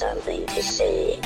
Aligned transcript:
something 0.00 0.46
to 0.46 0.62
say. 0.62 1.20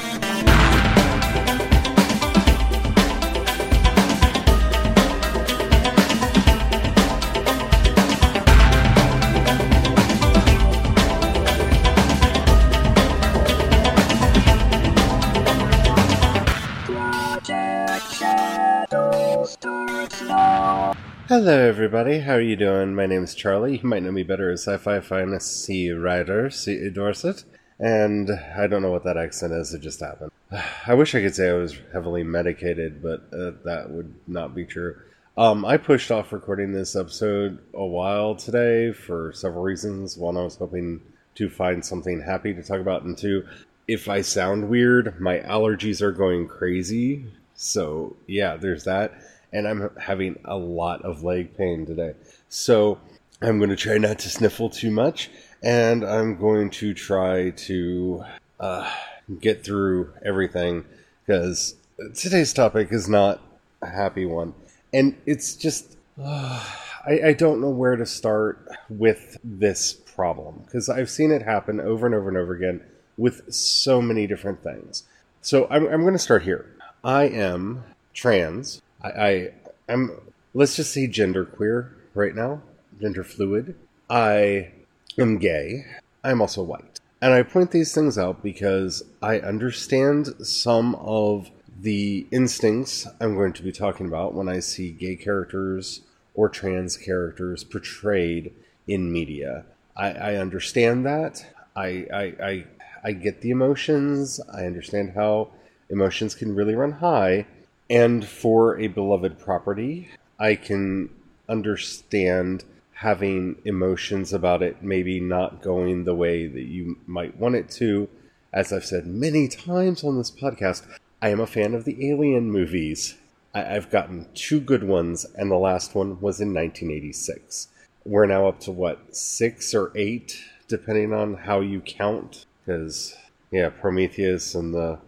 Hello, 21.28 21.68
everybody. 21.68 22.18
How 22.18 22.34
are 22.34 22.40
you 22.40 22.56
doing? 22.56 22.96
My 22.96 23.06
name 23.06 23.22
is 23.22 23.36
Charlie. 23.36 23.78
You 23.78 23.88
might 23.88 24.02
know 24.02 24.10
me 24.10 24.24
better 24.24 24.50
as 24.50 24.62
sci-fi 24.62 24.98
fantasy 24.98 25.90
writer 25.90 26.50
C. 26.50 26.90
Dorset, 26.90 27.44
and 27.78 28.30
I 28.30 28.66
don't 28.66 28.82
know 28.82 28.90
what 28.90 29.04
that 29.04 29.16
accent 29.16 29.52
is. 29.52 29.74
It 29.74 29.80
just 29.80 30.00
happened. 30.00 30.30
I 30.86 30.94
wish 30.94 31.14
I 31.14 31.20
could 31.20 31.34
say 31.34 31.50
I 31.50 31.54
was 31.54 31.76
heavily 31.92 32.22
medicated, 32.22 33.02
but 33.02 33.24
uh, 33.32 33.52
that 33.64 33.90
would 33.90 34.14
not 34.26 34.54
be 34.54 34.64
true. 34.64 34.96
Um, 35.36 35.64
I 35.64 35.78
pushed 35.78 36.10
off 36.10 36.32
recording 36.32 36.72
this 36.72 36.94
episode 36.94 37.58
a 37.74 37.84
while 37.84 38.36
today 38.36 38.92
for 38.92 39.32
several 39.32 39.64
reasons. 39.64 40.16
One, 40.16 40.36
I 40.36 40.44
was 40.44 40.56
hoping 40.56 41.00
to 41.34 41.50
find 41.50 41.84
something 41.84 42.20
happy 42.20 42.54
to 42.54 42.62
talk 42.62 42.78
about, 42.78 43.02
and 43.02 43.18
two, 43.18 43.44
if 43.88 44.08
I 44.08 44.20
sound 44.20 44.68
weird, 44.68 45.20
my 45.20 45.40
allergies 45.40 46.00
are 46.00 46.12
going 46.12 46.46
crazy. 46.46 47.24
So 47.56 48.16
yeah, 48.26 48.56
there's 48.56 48.84
that 48.84 49.14
and 49.54 49.68
I'm 49.68 49.88
having 49.96 50.38
a 50.44 50.56
lot 50.56 51.02
of 51.02 51.22
leg 51.22 51.56
pain 51.56 51.86
today. 51.86 52.14
So 52.48 52.98
I'm 53.40 53.58
going 53.58 53.70
to 53.70 53.76
try 53.76 53.96
not 53.98 54.18
to 54.18 54.28
sniffle 54.28 54.68
too 54.68 54.90
much, 54.90 55.30
and 55.64 56.04
I'm 56.04 56.36
going 56.36 56.68
to 56.70 56.92
try 56.92 57.50
to 57.50 58.22
uh, 58.60 58.92
get 59.40 59.64
through 59.64 60.12
everything 60.22 60.84
because 61.26 61.74
today's 62.14 62.52
topic 62.52 62.88
is 62.90 63.08
not 63.08 63.40
a 63.80 63.88
happy 63.88 64.26
one, 64.26 64.52
and 64.92 65.16
it's 65.24 65.56
just 65.56 65.96
uh, 66.22 66.62
I, 67.06 67.28
I 67.28 67.32
don't 67.32 67.60
know 67.60 67.70
where 67.70 67.96
to 67.96 68.06
start 68.06 68.68
with 68.88 69.38
this 69.42 69.94
problem 69.94 70.62
because 70.64 70.88
I've 70.88 71.10
seen 71.10 71.30
it 71.32 71.42
happen 71.42 71.80
over 71.80 72.06
and 72.06 72.14
over 72.14 72.28
and 72.28 72.38
over 72.38 72.54
again 72.54 72.82
with 73.16 73.52
so 73.52 74.00
many 74.00 74.26
different 74.26 74.62
things. 74.62 75.04
So 75.40 75.66
I'm, 75.70 75.86
I'm 75.86 76.00
going 76.00 76.14
to 76.14 76.18
start 76.18 76.44
here. 76.44 76.74
I 77.02 77.24
am 77.24 77.84
trans. 78.14 78.80
I, 79.02 79.08
I 79.08 79.52
am 79.88 80.12
let's 80.52 80.76
just 80.76 80.92
say 80.92 81.08
genderqueer 81.08 81.90
right 82.14 82.34
now, 82.34 82.62
gender 83.00 83.24
fluid. 83.24 83.74
I 84.08 84.72
am 85.18 85.38
gay. 85.38 85.84
I'm 86.22 86.40
also 86.40 86.62
white. 86.62 87.00
And 87.20 87.32
I 87.32 87.42
point 87.42 87.70
these 87.70 87.94
things 87.94 88.18
out 88.18 88.42
because 88.42 89.02
I 89.22 89.38
understand 89.38 90.28
some 90.46 90.94
of 90.96 91.50
the 91.80 92.26
instincts 92.30 93.06
I'm 93.20 93.34
going 93.34 93.52
to 93.54 93.62
be 93.62 93.72
talking 93.72 94.06
about 94.06 94.34
when 94.34 94.48
I 94.48 94.60
see 94.60 94.90
gay 94.90 95.16
characters 95.16 96.02
or 96.34 96.48
trans 96.48 96.96
characters 96.96 97.64
portrayed 97.64 98.52
in 98.86 99.12
media. 99.12 99.64
I, 99.96 100.10
I 100.10 100.34
understand 100.36 101.06
that. 101.06 101.44
I, 101.76 102.06
I, 102.12 102.22
I, 102.42 102.64
I 103.04 103.12
get 103.12 103.40
the 103.40 103.50
emotions. 103.50 104.40
I 104.52 104.66
understand 104.66 105.12
how 105.14 105.50
emotions 105.88 106.34
can 106.34 106.54
really 106.54 106.74
run 106.74 106.92
high. 106.92 107.46
And 107.88 108.24
for 108.24 108.78
a 108.78 108.88
beloved 108.88 109.38
property, 109.38 110.08
I 110.38 110.54
can 110.56 111.10
understand 111.48 112.64
having 112.94 113.56
emotions 113.64 114.32
about 114.32 114.62
it 114.62 114.82
maybe 114.82 115.20
not 115.20 115.62
going 115.62 116.04
the 116.04 116.14
way 116.14 116.46
that 116.46 116.62
you 116.62 116.98
might 117.06 117.36
want 117.36 117.54
it 117.54 117.68
to. 117.68 118.08
As 118.52 118.72
I've 118.72 118.84
said 118.84 119.06
many 119.06 119.48
times 119.48 120.04
on 120.04 120.16
this 120.16 120.30
podcast, 120.30 120.86
I 121.20 121.30
am 121.30 121.40
a 121.40 121.46
fan 121.46 121.74
of 121.74 121.84
the 121.84 122.08
Alien 122.10 122.50
movies. 122.50 123.16
I- 123.54 123.62
have 123.62 123.90
gotten 123.90 124.26
two 124.34 124.60
good 124.60 124.84
ones, 124.84 125.24
and 125.36 125.50
the 125.50 125.56
last 125.56 125.94
one 125.94 126.20
was 126.20 126.40
in 126.40 126.52
1986. 126.52 127.68
We're 128.04 128.26
now 128.26 128.48
up 128.48 128.60
to 128.60 128.72
what, 128.72 129.14
six 129.16 129.74
or 129.74 129.92
eight, 129.94 130.38
depending 130.68 131.12
on 131.12 131.34
how 131.34 131.60
you 131.60 131.80
count? 131.80 132.46
Because, 132.64 133.16
yeah, 133.50 133.70
Prometheus 133.70 134.54
and 134.54 134.74
the 134.74 134.98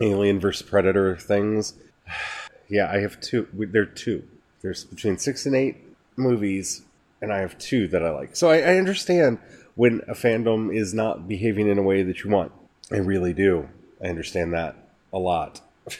Alien 0.00 0.40
vs. 0.40 0.62
Predator 0.62 1.16
things 1.16 1.74
yeah, 2.68 2.90
I 2.90 2.98
have 2.98 3.20
two. 3.20 3.48
There 3.52 3.82
are 3.82 3.86
two. 3.86 4.22
There's 4.62 4.84
between 4.84 5.18
six 5.18 5.46
and 5.46 5.54
eight 5.54 5.76
movies, 6.16 6.82
and 7.24 7.32
I 7.32 7.38
have 7.38 7.58
two 7.58 7.88
that 7.88 8.04
I 8.04 8.10
like. 8.10 8.36
So 8.36 8.50
I, 8.50 8.58
I 8.58 8.76
understand 8.76 9.38
when 9.74 10.02
a 10.06 10.12
fandom 10.12 10.72
is 10.72 10.94
not 10.94 11.26
behaving 11.26 11.68
in 11.68 11.78
a 11.78 11.82
way 11.82 12.02
that 12.02 12.22
you 12.22 12.30
want. 12.30 12.52
I 12.92 12.98
really 12.98 13.32
do. 13.32 13.68
I 14.02 14.08
understand 14.08 14.52
that 14.52 14.76
a 15.12 15.18
lot. 15.18 15.60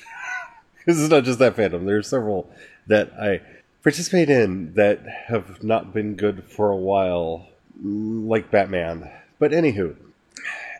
Because 0.76 1.00
it's 1.00 1.10
not 1.10 1.24
just 1.24 1.38
that 1.38 1.56
fandom. 1.56 1.86
There 1.86 1.96
are 1.96 2.02
several 2.02 2.50
that 2.88 3.10
I 3.18 3.40
participate 3.82 4.28
in 4.28 4.74
that 4.74 5.00
have 5.28 5.62
not 5.62 5.94
been 5.94 6.14
good 6.14 6.44
for 6.44 6.70
a 6.70 6.76
while, 6.76 7.46
like 7.82 8.50
Batman. 8.50 9.10
But 9.38 9.52
anywho, 9.52 9.96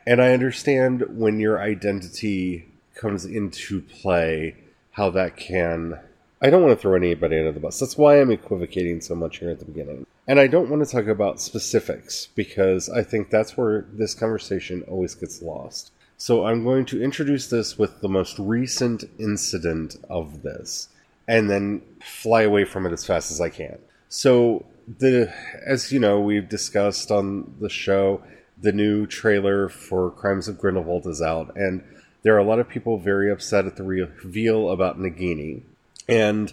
and 0.07 0.21
I 0.21 0.35
understand 0.35 1.19
when 1.19 1.41
your 1.41 1.59
identity 1.59 2.69
comes 2.95 3.25
into 3.25 3.81
play 3.81 4.57
how 4.91 5.09
that 5.09 5.39
can. 5.39 5.99
I 6.43 6.51
don't 6.51 6.63
want 6.63 6.77
to 6.77 6.83
throw 6.83 6.97
anybody 6.97 7.39
under 7.39 7.53
the 7.53 7.61
bus. 7.61 7.81
That's 7.81 7.97
why 7.97 8.21
I'm 8.21 8.31
equivocating 8.31 9.01
so 9.01 9.15
much 9.15 9.39
here 9.39 9.49
at 9.49 9.59
the 9.59 9.65
beginning. 9.65 10.07
And 10.27 10.41
I 10.41 10.47
don't 10.47 10.71
want 10.71 10.85
to 10.85 10.91
talk 10.91 11.07
about 11.07 11.41
specifics 11.41 12.29
because 12.35 12.89
I 12.89 13.03
think 13.03 13.31
that's 13.31 13.57
where 13.57 13.87
this 13.93 14.15
conversation 14.15 14.83
always 14.89 15.15
gets 15.15 15.43
lost. 15.43 15.93
So 16.17 16.47
I'm 16.47 16.65
going 16.65 16.87
to 16.87 17.03
introduce 17.03 17.49
this 17.49 17.79
with 17.79 18.01
the 18.01 18.09
most 18.09 18.39
recent 18.39 19.05
incident 19.19 19.97
of 20.09 20.43
this 20.43 20.89
and 21.29 21.51
then 21.51 21.83
fly 22.03 22.43
away 22.43 22.65
from 22.65 22.87
it 22.87 22.93
as 22.93 23.05
fast 23.05 23.31
as 23.31 23.41
I 23.41 23.51
can. 23.51 23.79
So 24.09 24.65
the 24.99 25.33
as 25.67 25.93
you 25.93 25.99
know, 25.99 26.21
we've 26.21 26.49
discussed 26.49 27.11
on 27.11 27.55
the 27.61 27.69
show, 27.69 28.23
the 28.61 28.73
new 28.73 29.07
trailer 29.07 29.69
for 29.69 30.11
Crimes 30.11 30.49
of 30.49 30.59
Grindelwald 30.59 31.07
is 31.07 31.21
out 31.21 31.55
and 31.57 31.83
there 32.23 32.35
are 32.35 32.39
a 32.39 32.45
lot 32.45 32.59
of 32.59 32.69
people 32.69 32.97
very 32.99 33.31
upset 33.31 33.67
at 33.67 33.77
the 33.77 33.83
reveal 33.83 34.71
about 34.71 34.99
Nagini. 34.99 35.63
And 36.09 36.53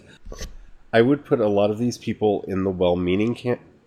I 0.93 1.01
would 1.01 1.25
put 1.25 1.39
a 1.39 1.47
lot 1.47 1.71
of 1.71 1.77
these 1.77 1.97
people 1.97 2.43
in 2.47 2.63
the 2.63 2.69
well 2.69 2.95
meaning 2.95 3.35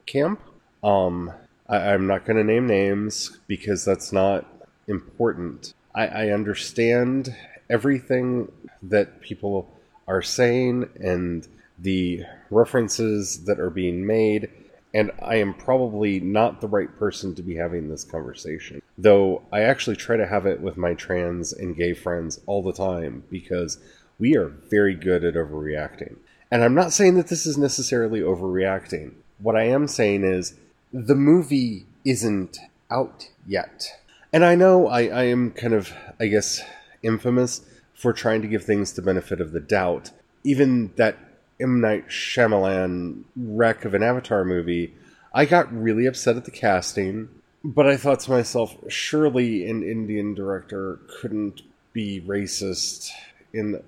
camp. 0.07 0.41
Um, 0.83 1.33
I, 1.69 1.93
am 1.93 2.07
not 2.07 2.25
going 2.25 2.37
to 2.37 2.45
name 2.45 2.67
names 2.67 3.39
because 3.47 3.85
that's 3.85 4.13
not 4.13 4.45
important. 4.87 5.75
I, 5.95 6.07
I 6.07 6.29
understand 6.29 7.35
everything 7.71 8.51
that 8.83 9.21
people 9.21 9.71
are 10.07 10.23
saying 10.23 10.89
and 11.01 11.47
the 11.79 12.23
references 12.51 13.45
that 13.45 13.59
are 13.59 13.71
being 13.71 14.07
made 14.07 14.51
and 14.95 15.11
I 15.21 15.37
am 15.37 15.55
probably 15.55 16.21
not 16.21 16.61
the 16.61 16.69
right 16.69 16.95
person 16.97 17.35
to 17.35 17.43
be 17.43 17.57
having 17.57 17.89
this 17.89 18.05
conversation. 18.05 18.81
Though 18.97 19.43
I 19.53 19.63
actually 19.63 19.97
try 19.97 20.17
to 20.17 20.27
have 20.27 20.47
it 20.47 20.61
with 20.61 20.77
my 20.77 20.95
trans 20.95 21.53
and 21.53 21.77
gay 21.77 21.95
friends 21.95 22.41
all 22.47 22.63
the 22.63 22.73
time 22.73 23.25
because 23.29 23.79
we 24.21 24.37
are 24.37 24.47
very 24.47 24.95
good 24.95 25.25
at 25.25 25.35
overreacting. 25.35 26.15
And 26.55 26.63
I'm 26.63 26.75
not 26.75 26.93
saying 26.93 27.17
that 27.17 27.27
this 27.27 27.47
is 27.47 27.59
necessarily 27.59 28.21
overreacting. 28.21 29.15
What 29.41 29.57
I 29.57 29.65
am 29.65 29.89
saying 29.89 30.23
is 30.23 30.55
the 30.93 31.17
movie 31.17 31.85
isn't 32.05 32.59
out 32.93 33.29
yet. 33.45 33.89
And 34.33 34.45
I 34.45 34.55
know 34.55 34.87
I, 34.87 35.07
I 35.07 35.23
am 35.25 35.51
kind 35.51 35.75
of, 35.75 35.93
I 36.21 36.29
guess, 36.29 36.63
infamous 37.03 37.63
for 37.93 38.13
trying 38.13 38.41
to 38.43 38.47
give 38.47 38.63
things 38.63 38.93
the 38.93 39.03
benefit 39.03 39.41
of 39.41 39.51
the 39.51 39.59
doubt. 39.59 40.13
Even 40.45 40.93
that 40.95 41.19
M. 41.59 41.81
Night 41.81 42.07
Shyamalan 42.07 43.25
wreck 43.35 43.85
of 43.85 43.93
an 43.93 44.05
Avatar 44.05 44.45
movie, 44.45 44.95
I 45.33 45.47
got 45.47 45.77
really 45.77 46.07
upset 46.07 46.37
at 46.37 46.45
the 46.45 46.53
casting, 46.53 47.31
but 47.65 47.89
I 47.89 47.97
thought 47.97 48.21
to 48.21 48.31
myself, 48.31 48.77
surely 48.87 49.69
an 49.69 49.83
Indian 49.83 50.35
director 50.35 51.01
couldn't 51.21 51.63
be 51.93 52.21
racist. 52.21 53.11
In 53.53 53.83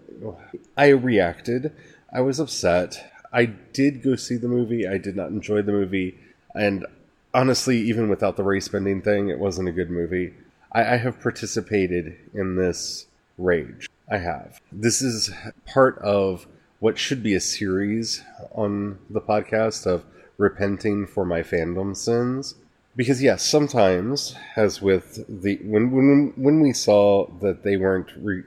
I 0.76 0.88
reacted. 0.88 1.72
I 2.12 2.20
was 2.20 2.40
upset. 2.40 3.12
I 3.32 3.46
did 3.46 4.02
go 4.02 4.16
see 4.16 4.36
the 4.36 4.48
movie. 4.48 4.86
I 4.86 4.98
did 4.98 5.16
not 5.16 5.28
enjoy 5.30 5.62
the 5.62 5.72
movie, 5.72 6.18
and 6.54 6.86
honestly, 7.34 7.78
even 7.78 8.08
without 8.08 8.36
the 8.36 8.42
race 8.42 8.68
bending 8.68 9.02
thing, 9.02 9.28
it 9.28 9.38
wasn't 9.38 9.68
a 9.68 9.72
good 9.72 9.90
movie. 9.90 10.34
I, 10.72 10.94
I 10.94 10.96
have 10.96 11.20
participated 11.20 12.16
in 12.32 12.56
this 12.56 13.06
rage. 13.36 13.88
I 14.10 14.18
have. 14.18 14.60
This 14.72 15.02
is 15.02 15.30
part 15.66 15.98
of 15.98 16.46
what 16.78 16.98
should 16.98 17.22
be 17.22 17.34
a 17.34 17.40
series 17.40 18.22
on 18.52 18.98
the 19.10 19.20
podcast 19.20 19.86
of 19.86 20.04
repenting 20.38 21.06
for 21.06 21.24
my 21.24 21.42
fandom 21.42 21.96
sins. 21.96 22.54
Because 22.94 23.22
yes, 23.22 23.44
sometimes, 23.44 24.34
as 24.56 24.80
with 24.80 25.24
the 25.28 25.56
when 25.62 25.90
when 25.90 26.32
when 26.36 26.60
we 26.60 26.72
saw 26.72 27.26
that 27.40 27.62
they 27.62 27.76
weren't 27.76 28.10
re, 28.16 28.42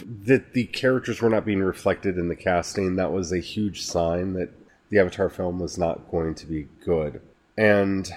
that 0.00 0.52
the 0.52 0.64
characters 0.64 1.20
were 1.20 1.30
not 1.30 1.44
being 1.44 1.62
reflected 1.62 2.18
in 2.18 2.28
the 2.28 2.36
casting, 2.36 2.96
that 2.96 3.12
was 3.12 3.32
a 3.32 3.38
huge 3.38 3.82
sign 3.82 4.34
that 4.34 4.50
the 4.90 4.98
Avatar 4.98 5.28
film 5.28 5.58
was 5.58 5.78
not 5.78 6.10
going 6.10 6.34
to 6.34 6.46
be 6.46 6.68
good. 6.84 7.20
And 7.56 8.10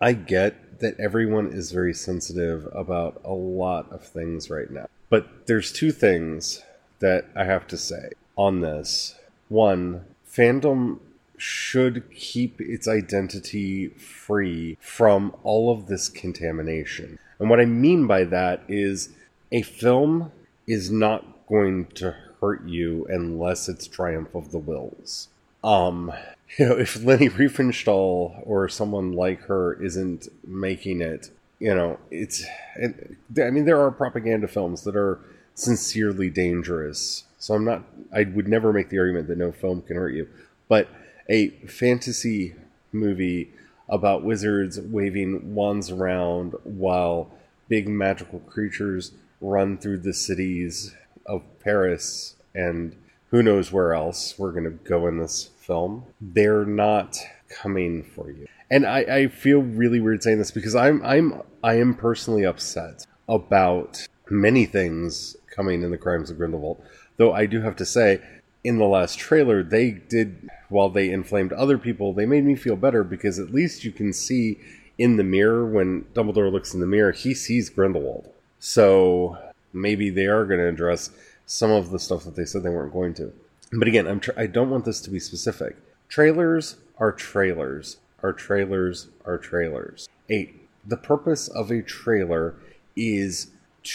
I 0.00 0.12
get 0.12 0.80
that 0.80 0.98
everyone 0.98 1.52
is 1.52 1.72
very 1.72 1.94
sensitive 1.94 2.68
about 2.72 3.20
a 3.24 3.32
lot 3.32 3.90
of 3.92 4.06
things 4.06 4.50
right 4.50 4.70
now. 4.70 4.86
But 5.10 5.46
there's 5.46 5.72
two 5.72 5.92
things 5.92 6.62
that 7.00 7.26
I 7.36 7.44
have 7.44 7.66
to 7.68 7.76
say 7.76 8.10
on 8.36 8.60
this. 8.60 9.14
One, 9.48 10.04
fandom 10.28 10.98
should 11.36 12.10
keep 12.10 12.60
its 12.60 12.88
identity 12.88 13.88
free 13.88 14.78
from 14.80 15.34
all 15.42 15.70
of 15.72 15.86
this 15.86 16.08
contamination. 16.08 17.18
And 17.38 17.50
what 17.50 17.60
I 17.60 17.64
mean 17.64 18.06
by 18.06 18.24
that 18.24 18.62
is 18.68 19.10
a 19.52 19.62
film 19.62 20.32
is 20.66 20.90
not 20.90 21.46
going 21.46 21.86
to 21.86 22.14
hurt 22.40 22.66
you 22.66 23.06
unless 23.08 23.68
it's 23.68 23.86
Triumph 23.86 24.34
of 24.34 24.50
the 24.50 24.58
Wills. 24.58 25.28
Um, 25.62 26.12
you 26.58 26.68
know, 26.68 26.76
if 26.76 27.02
Leni 27.02 27.28
Riefenstahl 27.28 28.42
or 28.44 28.68
someone 28.68 29.12
like 29.12 29.40
her 29.42 29.74
isn't 29.82 30.28
making 30.46 31.00
it, 31.00 31.30
you 31.58 31.74
know, 31.74 31.98
it's. 32.10 32.44
I 32.76 33.50
mean, 33.50 33.64
there 33.64 33.80
are 33.80 33.90
propaganda 33.90 34.48
films 34.48 34.82
that 34.82 34.96
are 34.96 35.20
sincerely 35.54 36.28
dangerous. 36.28 37.24
So 37.38 37.54
I'm 37.54 37.64
not. 37.64 37.84
I 38.12 38.24
would 38.24 38.48
never 38.48 38.72
make 38.72 38.90
the 38.90 38.98
argument 38.98 39.28
that 39.28 39.38
no 39.38 39.52
film 39.52 39.82
can 39.82 39.96
hurt 39.96 40.14
you, 40.14 40.28
but 40.68 40.88
a 41.28 41.50
fantasy 41.66 42.54
movie 42.92 43.52
about 43.88 44.24
wizards 44.24 44.80
waving 44.80 45.54
wands 45.54 45.90
around 45.90 46.54
while 46.64 47.30
big 47.68 47.88
magical 47.88 48.40
creatures 48.40 49.12
run 49.44 49.78
through 49.78 49.98
the 49.98 50.14
cities 50.14 50.94
of 51.26 51.42
Paris 51.60 52.36
and 52.54 52.96
who 53.30 53.42
knows 53.42 53.72
where 53.72 53.94
else 53.94 54.38
we're 54.38 54.52
going 54.52 54.64
to 54.64 54.70
go 54.70 55.06
in 55.06 55.18
this 55.18 55.50
film. 55.58 56.04
They're 56.20 56.64
not 56.64 57.18
coming 57.48 58.02
for 58.02 58.30
you. 58.30 58.46
And 58.70 58.86
I, 58.86 59.00
I 59.00 59.28
feel 59.28 59.60
really 59.60 60.00
weird 60.00 60.22
saying 60.22 60.38
this 60.38 60.50
because 60.50 60.74
I'm 60.74 61.04
I'm 61.04 61.42
I 61.62 61.74
am 61.74 61.94
personally 61.94 62.44
upset 62.44 63.06
about 63.28 64.06
many 64.30 64.66
things 64.66 65.36
coming 65.54 65.82
in 65.82 65.90
the 65.90 65.98
Crimes 65.98 66.30
of 66.30 66.38
Grindelwald. 66.38 66.82
Though 67.16 67.32
I 67.32 67.46
do 67.46 67.60
have 67.60 67.76
to 67.76 67.84
say, 67.84 68.20
in 68.64 68.78
the 68.78 68.86
last 68.86 69.18
trailer, 69.18 69.62
they 69.62 69.90
did 69.90 70.48
while 70.68 70.88
they 70.88 71.10
inflamed 71.10 71.52
other 71.52 71.78
people, 71.78 72.12
they 72.12 72.26
made 72.26 72.44
me 72.44 72.56
feel 72.56 72.76
better 72.76 73.04
because 73.04 73.38
at 73.38 73.54
least 73.54 73.84
you 73.84 73.92
can 73.92 74.12
see 74.12 74.58
in 74.96 75.16
the 75.16 75.24
mirror 75.24 75.66
when 75.66 76.04
Dumbledore 76.14 76.50
looks 76.50 76.72
in 76.72 76.80
the 76.80 76.86
mirror, 76.86 77.12
he 77.12 77.34
sees 77.34 77.68
Grindelwald. 77.68 78.33
So 78.64 79.36
maybe 79.74 80.08
they 80.08 80.24
are 80.24 80.46
going 80.46 80.58
to 80.58 80.68
address 80.68 81.10
some 81.44 81.70
of 81.70 81.90
the 81.90 81.98
stuff 81.98 82.24
that 82.24 82.34
they 82.34 82.46
said 82.46 82.62
they 82.62 82.70
weren't 82.70 82.94
going 82.94 83.12
to. 83.12 83.30
But 83.70 83.88
again, 83.88 84.06
I'm 84.06 84.22
I 84.38 84.46
don't 84.46 84.70
want 84.70 84.86
this 84.86 85.02
to 85.02 85.10
be 85.10 85.20
specific. 85.20 85.76
Trailers 86.08 86.76
are 86.96 87.12
trailers. 87.12 87.98
Are 88.22 88.32
trailers 88.32 89.08
are 89.26 89.36
trailers. 89.36 90.08
Eight. 90.30 90.66
The 90.86 90.96
purpose 90.96 91.48
of 91.48 91.70
a 91.70 91.82
trailer 91.82 92.54
is 92.96 93.48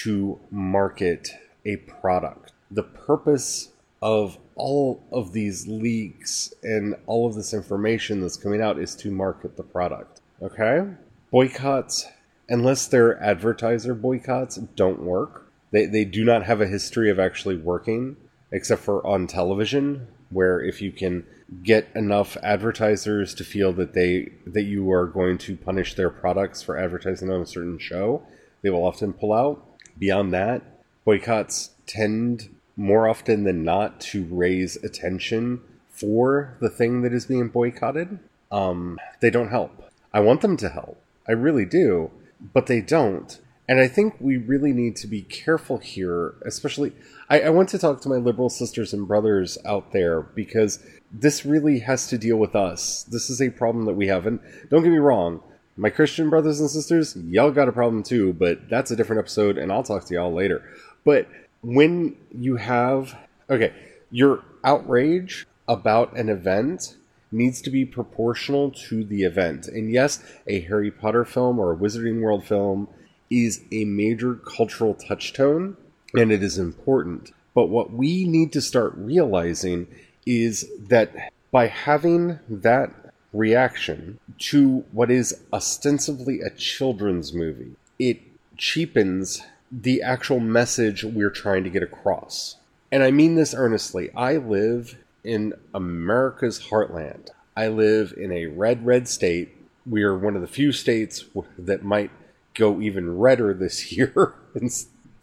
to 0.04 0.40
market 0.52 1.32
a 1.66 1.78
product. 1.78 2.54
The 2.70 2.84
purpose 2.84 3.70
of 4.04 4.38
all 4.54 5.02
of 5.12 5.34
these 5.34 5.68
leaks 5.68 6.54
and 6.62 6.96
all 7.08 7.26
of 7.26 7.34
this 7.34 7.56
information 7.56 8.22
that's 8.22 8.38
coming 8.38 8.62
out 8.62 8.78
is 8.78 8.94
to 8.98 9.10
market 9.10 9.58
the 9.58 9.64
product. 9.64 10.22
Okay? 10.44 10.86
Boycotts, 11.32 12.06
unless 12.50 12.88
they're 12.88 13.22
advertiser 13.22 13.94
boycotts, 13.94 14.58
don't 14.58 15.02
work. 15.02 15.50
They, 15.72 15.86
they 15.86 16.06
do 16.06 16.26
not 16.26 16.44
have 16.46 16.62
a 16.62 16.68
history 16.68 17.10
of 17.10 17.20
actually 17.20 17.58
working, 17.58 18.18
except 18.52 18.82
for 18.82 19.06
on 19.06 19.28
television, 19.28 20.08
where 20.30 20.60
if 20.60 20.82
you 20.82 20.92
can 20.92 21.26
get 21.64 21.88
enough 21.96 22.38
advertisers 22.44 23.34
to 23.34 23.44
feel 23.44 23.74
that 23.74 23.94
they 23.94 24.32
that 24.46 24.64
you 24.64 24.92
are 24.92 25.08
going 25.08 25.38
to 25.40 25.58
punish 25.58 25.96
their 25.96 26.10
products 26.10 26.62
for 26.62 26.78
advertising 26.78 27.32
on 27.32 27.42
a 27.42 27.46
certain 27.46 27.80
show, 27.80 28.24
they 28.62 28.70
will 28.70 28.86
often 28.86 29.14
pull 29.14 29.34
out. 29.34 29.64
Beyond 29.98 30.34
that, 30.34 30.62
boycotts 31.06 31.72
tend 31.86 32.56
more 32.76 33.08
often 33.08 33.44
than 33.44 33.64
not 33.64 34.00
to 34.00 34.24
raise 34.26 34.78
attention 34.78 35.62
for 35.90 36.58
the 36.62 36.70
thing 36.70 37.02
that 37.02 37.14
is 37.14 37.26
being 37.26 37.50
boycotted. 37.50 38.20
Um, 38.52 38.98
they 39.20 39.30
don't 39.30 39.50
help. 39.50 39.92
I 40.14 40.22
want 40.22 40.42
them 40.42 40.56
to 40.58 40.70
help. 40.70 41.02
I 41.28 41.34
really 41.34 41.66
do, 41.66 42.10
but 42.40 42.68
they 42.68 42.82
don't. 42.82 43.40
And 43.68 43.80
I 43.80 43.88
think 43.88 44.16
we 44.20 44.38
really 44.38 44.74
need 44.74 44.96
to 44.98 45.08
be 45.08 45.22
careful 45.22 45.78
here, 45.78 46.34
especially. 46.44 46.92
I, 47.30 47.42
I, 47.42 47.50
want 47.50 47.70
to 47.70 47.78
talk 47.78 48.02
to 48.02 48.10
my 48.10 48.16
liberal 48.16 48.50
sisters 48.50 48.94
and 48.94 49.08
brothers 49.08 49.60
out 49.64 49.92
there 49.92 50.22
because 50.22 50.80
this 51.12 51.46
really 51.46 51.80
has 51.80 52.08
to 52.08 52.18
deal 52.18 52.38
with 52.38 52.56
us. 52.56 53.04
This 53.04 53.30
is 53.30 53.40
a 53.40 53.52
problem 53.52 53.86
that 53.86 53.94
we 53.94 54.08
have. 54.08 54.26
And 54.26 54.40
don't 54.70 54.82
get 54.82 54.92
me 54.92 54.98
wrong, 54.98 55.44
my 55.78 55.92
Christian 55.92 56.30
brothers 56.30 56.60
and 56.60 56.70
sisters, 56.70 57.16
y'all 57.16 57.52
got 57.52 57.70
a 57.70 57.72
problem 57.72 58.02
too, 58.02 58.34
but 58.34 58.70
that's 58.70 58.92
a 58.92 58.96
different 58.96 59.20
episode, 59.20 59.58
and 59.58 59.72
I'll 59.72 59.84
talk 59.84 60.04
to 60.06 60.14
y'all 60.16 60.34
later. 60.34 60.64
But 61.06 61.28
when 61.62 62.18
you 62.32 62.56
have 62.56 63.16
okay, 63.50 63.74
your 64.12 64.44
outrage 64.64 65.46
about 65.68 66.18
an 66.18 66.30
event 66.30 66.98
needs 67.32 67.62
to 67.62 67.70
be 67.70 67.86
proportional 67.86 68.72
to 68.72 69.04
the 69.04 69.24
event. 69.24 69.68
And 69.68 69.92
yes, 69.92 70.24
a 70.48 70.62
Harry 70.62 70.92
Potter 70.92 71.26
film 71.26 71.60
or 71.60 71.74
a 71.74 71.78
Wizarding 71.78 72.22
World 72.22 72.44
film 72.44 72.88
is 73.30 73.64
a 73.72 73.86
major 73.86 74.36
cultural 74.36 74.96
touchstone 74.96 75.78
and 76.16 76.32
it 76.32 76.42
is 76.42 76.58
important. 76.58 77.32
But 77.54 77.68
what 77.68 77.92
we 77.92 78.26
need 78.26 78.52
to 78.54 78.62
start 78.62 78.94
realizing 78.96 79.88
is 80.26 80.70
that 80.88 81.32
by 81.52 81.68
having 81.68 82.40
that 82.50 82.92
reaction 83.34 84.20
to 84.38 84.84
what 84.92 85.12
is 85.12 85.44
ostensibly 85.54 86.42
a 86.42 86.50
children's 86.52 87.34
movie, 87.34 87.76
it 88.00 88.20
cheapens 88.58 89.42
the 89.72 90.02
actual 90.02 90.40
message 90.40 91.04
we're 91.04 91.30
trying 91.30 91.64
to 91.64 91.70
get 91.70 91.84
across. 91.84 92.56
And 92.92 93.04
I 93.04 93.12
mean 93.12 93.36
this 93.36 93.54
earnestly. 93.54 94.10
I 94.16 94.38
live 94.38 94.98
in 95.24 95.54
America's 95.74 96.60
heartland. 96.70 97.30
I 97.56 97.68
live 97.68 98.14
in 98.18 98.32
a 98.32 98.48
red, 98.48 98.86
red 98.86 99.08
state. 99.08 99.56
We 99.86 100.04
are 100.04 100.18
one 100.18 100.36
of 100.36 100.42
the 100.42 100.48
few 100.48 100.72
states 100.72 101.26
that 101.58 101.84
might 101.84 102.12
go 102.54 102.80
even 102.82 103.18
redder 103.18 103.54
this 103.54 103.92
year 103.98 104.34
and 104.54 104.72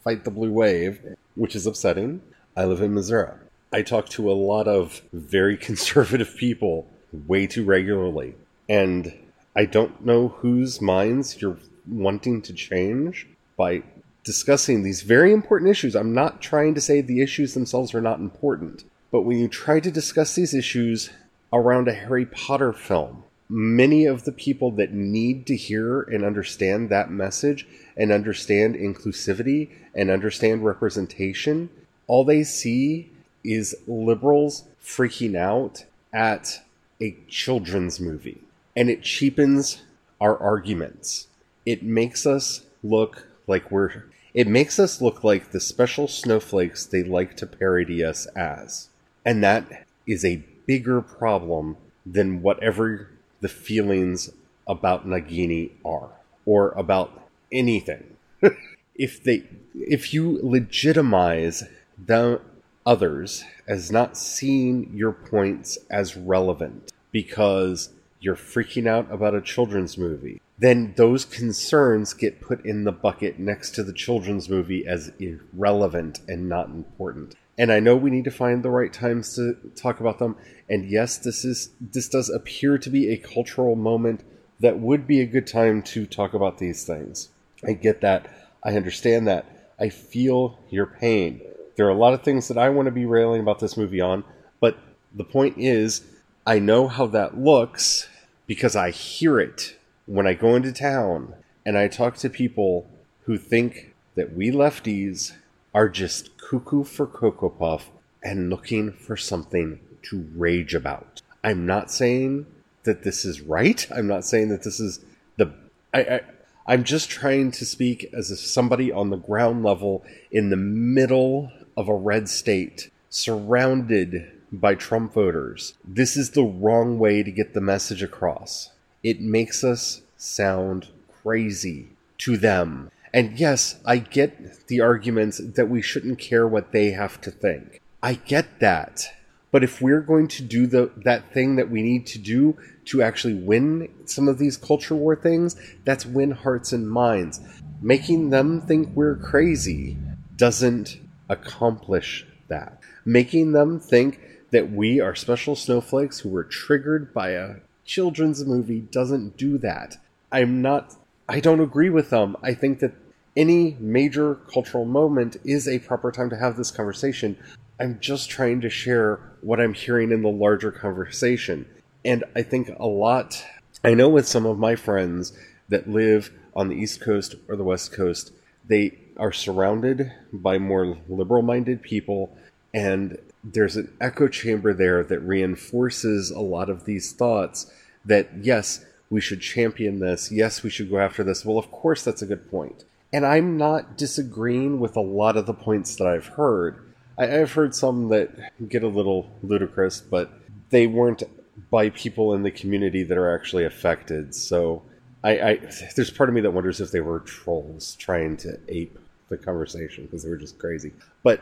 fight 0.02 0.24
the 0.24 0.30
blue 0.30 0.52
wave, 0.52 1.16
which 1.34 1.56
is 1.56 1.66
upsetting. 1.66 2.22
I 2.56 2.64
live 2.64 2.80
in 2.80 2.94
Missouri. 2.94 3.34
I 3.72 3.82
talk 3.82 4.08
to 4.10 4.30
a 4.30 4.32
lot 4.32 4.68
of 4.68 5.02
very 5.12 5.56
conservative 5.68 6.36
people 6.36 6.86
way 7.26 7.46
too 7.46 7.64
regularly. 7.64 8.34
And 8.68 9.12
I 9.54 9.64
don't 9.64 10.04
know 10.04 10.28
whose 10.28 10.80
minds 10.80 11.40
you're 11.40 11.58
wanting 11.88 12.42
to 12.42 12.52
change 12.52 13.26
by 13.56 13.82
discussing 14.24 14.82
these 14.82 15.02
very 15.02 15.32
important 15.32 15.70
issues. 15.70 15.94
I'm 15.94 16.12
not 16.12 16.42
trying 16.42 16.74
to 16.74 16.80
say 16.80 17.00
the 17.00 17.22
issues 17.22 17.54
themselves 17.54 17.94
are 17.94 18.00
not 18.00 18.18
important, 18.18 18.84
but 19.16 19.22
when 19.22 19.38
you 19.38 19.48
try 19.48 19.80
to 19.80 19.90
discuss 19.90 20.34
these 20.34 20.52
issues 20.52 21.08
around 21.50 21.88
a 21.88 21.94
Harry 21.94 22.26
Potter 22.26 22.74
film, 22.74 23.24
many 23.48 24.04
of 24.04 24.24
the 24.24 24.30
people 24.30 24.70
that 24.72 24.92
need 24.92 25.46
to 25.46 25.56
hear 25.56 26.02
and 26.02 26.22
understand 26.22 26.90
that 26.90 27.10
message 27.10 27.66
and 27.96 28.12
understand 28.12 28.74
inclusivity 28.74 29.70
and 29.94 30.10
understand 30.10 30.66
representation, 30.66 31.70
all 32.06 32.26
they 32.26 32.44
see 32.44 33.10
is 33.42 33.74
liberals 33.86 34.64
freaking 34.84 35.34
out 35.34 35.86
at 36.12 36.60
a 37.00 37.16
children's 37.26 37.98
movie. 37.98 38.42
And 38.76 38.90
it 38.90 39.02
cheapens 39.02 39.80
our 40.20 40.36
arguments. 40.36 41.28
It 41.64 41.82
makes 41.82 42.26
us 42.26 42.66
look 42.82 43.26
like 43.46 43.70
we're 43.70 44.04
it 44.34 44.46
makes 44.46 44.78
us 44.78 45.00
look 45.00 45.24
like 45.24 45.52
the 45.52 45.60
special 45.60 46.06
snowflakes 46.06 46.84
they 46.84 47.02
like 47.02 47.34
to 47.38 47.46
parody 47.46 48.04
us 48.04 48.26
as. 48.36 48.90
And 49.26 49.44
that 49.44 49.86
is 50.06 50.24
a 50.24 50.42
bigger 50.66 51.02
problem 51.02 51.76
than 52.06 52.40
whatever 52.40 53.10
the 53.40 53.48
feelings 53.48 54.30
about 54.66 55.06
Nagini 55.06 55.72
are 55.84 56.10
or 56.46 56.70
about 56.70 57.28
anything. 57.52 58.16
if 58.94 59.22
they 59.22 59.42
if 59.74 60.14
you 60.14 60.40
legitimize 60.42 61.64
the 62.02 62.40
others 62.86 63.44
as 63.68 63.92
not 63.92 64.16
seeing 64.16 64.90
your 64.94 65.12
points 65.12 65.76
as 65.90 66.16
relevant 66.16 66.92
because 67.10 67.90
you're 68.20 68.36
freaking 68.36 68.86
out 68.86 69.10
about 69.12 69.34
a 69.34 69.40
children's 69.42 69.98
movie 69.98 70.40
then 70.58 70.94
those 70.96 71.24
concerns 71.24 72.14
get 72.14 72.40
put 72.40 72.64
in 72.64 72.84
the 72.84 72.92
bucket 72.92 73.38
next 73.38 73.72
to 73.72 73.82
the 73.82 73.92
children's 73.92 74.48
movie 74.48 74.86
as 74.86 75.12
irrelevant 75.18 76.20
and 76.26 76.48
not 76.48 76.68
important. 76.68 77.34
And 77.58 77.72
I 77.72 77.80
know 77.80 77.96
we 77.96 78.10
need 78.10 78.24
to 78.24 78.30
find 78.30 78.62
the 78.62 78.70
right 78.70 78.92
times 78.92 79.34
to 79.36 79.56
talk 79.74 80.00
about 80.00 80.18
them. 80.18 80.36
And 80.68 80.90
yes, 80.90 81.16
this 81.16 81.44
is 81.44 81.70
this 81.80 82.08
does 82.08 82.28
appear 82.28 82.76
to 82.78 82.90
be 82.90 83.10
a 83.10 83.16
cultural 83.16 83.76
moment 83.76 84.22
that 84.60 84.78
would 84.78 85.06
be 85.06 85.20
a 85.20 85.26
good 85.26 85.46
time 85.46 85.82
to 85.82 86.06
talk 86.06 86.34
about 86.34 86.58
these 86.58 86.84
things. 86.84 87.30
I 87.66 87.72
get 87.72 88.00
that. 88.02 88.28
I 88.62 88.76
understand 88.76 89.26
that. 89.28 89.72
I 89.78 89.88
feel 89.88 90.58
your 90.70 90.86
pain. 90.86 91.40
There 91.76 91.86
are 91.86 91.90
a 91.90 91.94
lot 91.94 92.14
of 92.14 92.22
things 92.22 92.48
that 92.48 92.58
I 92.58 92.70
want 92.70 92.86
to 92.86 92.92
be 92.92 93.04
railing 93.04 93.40
about 93.40 93.58
this 93.58 93.76
movie 93.76 94.00
on, 94.00 94.24
but 94.60 94.78
the 95.14 95.24
point 95.24 95.56
is 95.58 96.04
I 96.46 96.58
know 96.58 96.88
how 96.88 97.06
that 97.08 97.38
looks 97.38 98.08
because 98.46 98.76
I 98.76 98.90
hear 98.90 99.40
it 99.40 99.76
when 100.06 100.26
I 100.26 100.34
go 100.34 100.54
into 100.54 100.72
town 100.72 101.34
and 101.64 101.76
I 101.76 101.88
talk 101.88 102.16
to 102.18 102.30
people 102.30 102.88
who 103.24 103.36
think 103.36 103.94
that 104.14 104.34
we 104.34 104.50
lefties 104.50 105.32
are 105.76 105.90
just 105.90 106.38
cuckoo 106.38 106.82
for 106.82 107.06
Cocoa 107.06 107.50
Puff 107.50 107.90
and 108.22 108.48
looking 108.48 108.90
for 108.92 109.14
something 109.14 109.78
to 110.04 110.26
rage 110.34 110.74
about. 110.74 111.20
I'm 111.44 111.66
not 111.66 111.90
saying 111.90 112.46
that 112.84 113.02
this 113.02 113.26
is 113.26 113.42
right. 113.42 113.86
I'm 113.94 114.06
not 114.06 114.24
saying 114.24 114.48
that 114.48 114.62
this 114.62 114.80
is 114.80 115.04
the. 115.36 115.52
I, 115.92 116.00
I 116.00 116.20
I'm 116.66 116.82
just 116.82 117.10
trying 117.10 117.50
to 117.52 117.66
speak 117.66 118.08
as 118.14 118.30
if 118.30 118.38
somebody 118.38 118.90
on 118.90 119.10
the 119.10 119.18
ground 119.18 119.62
level 119.62 120.02
in 120.32 120.48
the 120.48 120.56
middle 120.56 121.52
of 121.76 121.88
a 121.88 121.94
red 121.94 122.30
state, 122.30 122.90
surrounded 123.10 124.32
by 124.50 124.76
Trump 124.76 125.12
voters. 125.12 125.74
This 125.84 126.16
is 126.16 126.30
the 126.30 126.42
wrong 126.42 126.98
way 126.98 127.22
to 127.22 127.30
get 127.30 127.52
the 127.52 127.60
message 127.60 128.02
across. 128.02 128.70
It 129.02 129.20
makes 129.20 129.62
us 129.62 130.00
sound 130.16 130.88
crazy 131.22 131.90
to 132.18 132.38
them. 132.38 132.90
And 133.16 133.40
yes, 133.40 133.80
I 133.86 133.96
get 133.96 134.66
the 134.66 134.82
arguments 134.82 135.38
that 135.38 135.70
we 135.70 135.80
shouldn't 135.80 136.18
care 136.18 136.46
what 136.46 136.72
they 136.72 136.90
have 136.90 137.18
to 137.22 137.30
think. 137.30 137.80
I 138.02 138.16
get 138.16 138.60
that. 138.60 139.10
But 139.50 139.64
if 139.64 139.80
we're 139.80 140.02
going 140.02 140.28
to 140.28 140.42
do 140.42 140.66
the 140.66 140.90
that 140.98 141.32
thing 141.32 141.56
that 141.56 141.70
we 141.70 141.80
need 141.80 142.06
to 142.08 142.18
do 142.18 142.58
to 142.84 143.00
actually 143.00 143.32
win 143.32 143.88
some 144.04 144.28
of 144.28 144.36
these 144.36 144.58
culture 144.58 144.94
war 144.94 145.16
things, 145.16 145.56
that's 145.86 146.04
win 146.04 146.32
hearts 146.32 146.74
and 146.74 146.90
minds. 146.90 147.40
Making 147.80 148.28
them 148.28 148.60
think 148.60 148.90
we're 148.94 149.16
crazy 149.16 149.96
doesn't 150.36 150.98
accomplish 151.30 152.26
that. 152.48 152.80
Making 153.06 153.52
them 153.52 153.80
think 153.80 154.20
that 154.50 154.70
we 154.70 155.00
are 155.00 155.14
special 155.14 155.56
snowflakes 155.56 156.20
who 156.20 156.28
were 156.28 156.44
triggered 156.44 157.14
by 157.14 157.30
a 157.30 157.56
children's 157.86 158.44
movie 158.44 158.80
doesn't 158.80 159.38
do 159.38 159.56
that. 159.56 159.96
I'm 160.30 160.60
not 160.60 160.96
I 161.28 161.40
don't 161.40 161.60
agree 161.60 161.90
with 161.90 162.10
them. 162.10 162.36
I 162.42 162.52
think 162.54 162.80
that 162.80 162.92
any 163.36 163.76
major 163.78 164.36
cultural 164.52 164.84
moment 164.84 165.36
is 165.44 165.68
a 165.68 165.78
proper 165.80 166.10
time 166.10 166.30
to 166.30 166.36
have 166.36 166.56
this 166.56 166.70
conversation. 166.70 167.36
I'm 167.78 167.98
just 168.00 168.30
trying 168.30 168.60
to 168.62 168.70
share 168.70 169.20
what 169.42 169.60
I'm 169.60 169.74
hearing 169.74 170.10
in 170.10 170.22
the 170.22 170.30
larger 170.30 170.72
conversation. 170.72 171.66
And 172.04 172.24
I 172.34 172.42
think 172.42 172.70
a 172.78 172.86
lot, 172.86 173.44
I 173.84 173.94
know 173.94 174.08
with 174.08 174.26
some 174.26 174.46
of 174.46 174.58
my 174.58 174.76
friends 174.76 175.36
that 175.68 175.88
live 175.88 176.30
on 176.54 176.68
the 176.68 176.76
East 176.76 177.00
Coast 177.00 177.34
or 177.48 177.56
the 177.56 177.64
West 177.64 177.92
Coast, 177.92 178.32
they 178.66 178.98
are 179.16 179.32
surrounded 179.32 180.12
by 180.32 180.58
more 180.58 180.98
liberal 181.08 181.42
minded 181.42 181.82
people, 181.82 182.36
and 182.72 183.18
there's 183.44 183.76
an 183.76 183.92
echo 184.00 184.28
chamber 184.28 184.72
there 184.72 185.04
that 185.04 185.20
reinforces 185.20 186.30
a 186.30 186.40
lot 186.40 186.68
of 186.68 186.84
these 186.84 187.12
thoughts 187.12 187.70
that, 188.04 188.28
yes, 188.40 188.84
we 189.10 189.20
should 189.20 189.40
champion 189.40 190.00
this. 190.00 190.32
Yes, 190.32 190.62
we 190.62 190.70
should 190.70 190.90
go 190.90 190.98
after 190.98 191.22
this. 191.22 191.44
Well, 191.44 191.58
of 191.58 191.70
course, 191.70 192.02
that's 192.02 192.22
a 192.22 192.26
good 192.26 192.50
point. 192.50 192.84
And 193.12 193.24
I'm 193.24 193.56
not 193.56 193.96
disagreeing 193.96 194.80
with 194.80 194.96
a 194.96 195.00
lot 195.00 195.36
of 195.36 195.46
the 195.46 195.54
points 195.54 195.96
that 195.96 196.06
I've 196.06 196.26
heard. 196.26 196.76
I, 197.18 197.26
have 197.26 197.52
heard 197.52 197.74
some 197.74 198.08
that 198.08 198.30
get 198.68 198.82
a 198.82 198.88
little 198.88 199.30
ludicrous, 199.42 200.00
but 200.00 200.30
they 200.70 200.86
weren't 200.86 201.22
by 201.70 201.90
people 201.90 202.34
in 202.34 202.42
the 202.42 202.50
community 202.50 203.02
that 203.04 203.16
are 203.16 203.34
actually 203.34 203.64
affected. 203.64 204.34
So 204.34 204.82
I, 205.24 205.30
I 205.40 205.54
there's 205.94 206.10
part 206.10 206.28
of 206.28 206.34
me 206.34 206.40
that 206.42 206.50
wonders 206.50 206.80
if 206.80 206.90
they 206.90 207.00
were 207.00 207.20
trolls 207.20 207.96
trying 207.96 208.36
to 208.38 208.58
ape 208.68 208.98
the 209.28 209.36
conversation 209.36 210.04
because 210.04 210.22
they 210.22 210.30
were 210.30 210.36
just 210.36 210.58
crazy. 210.58 210.92
But 211.22 211.40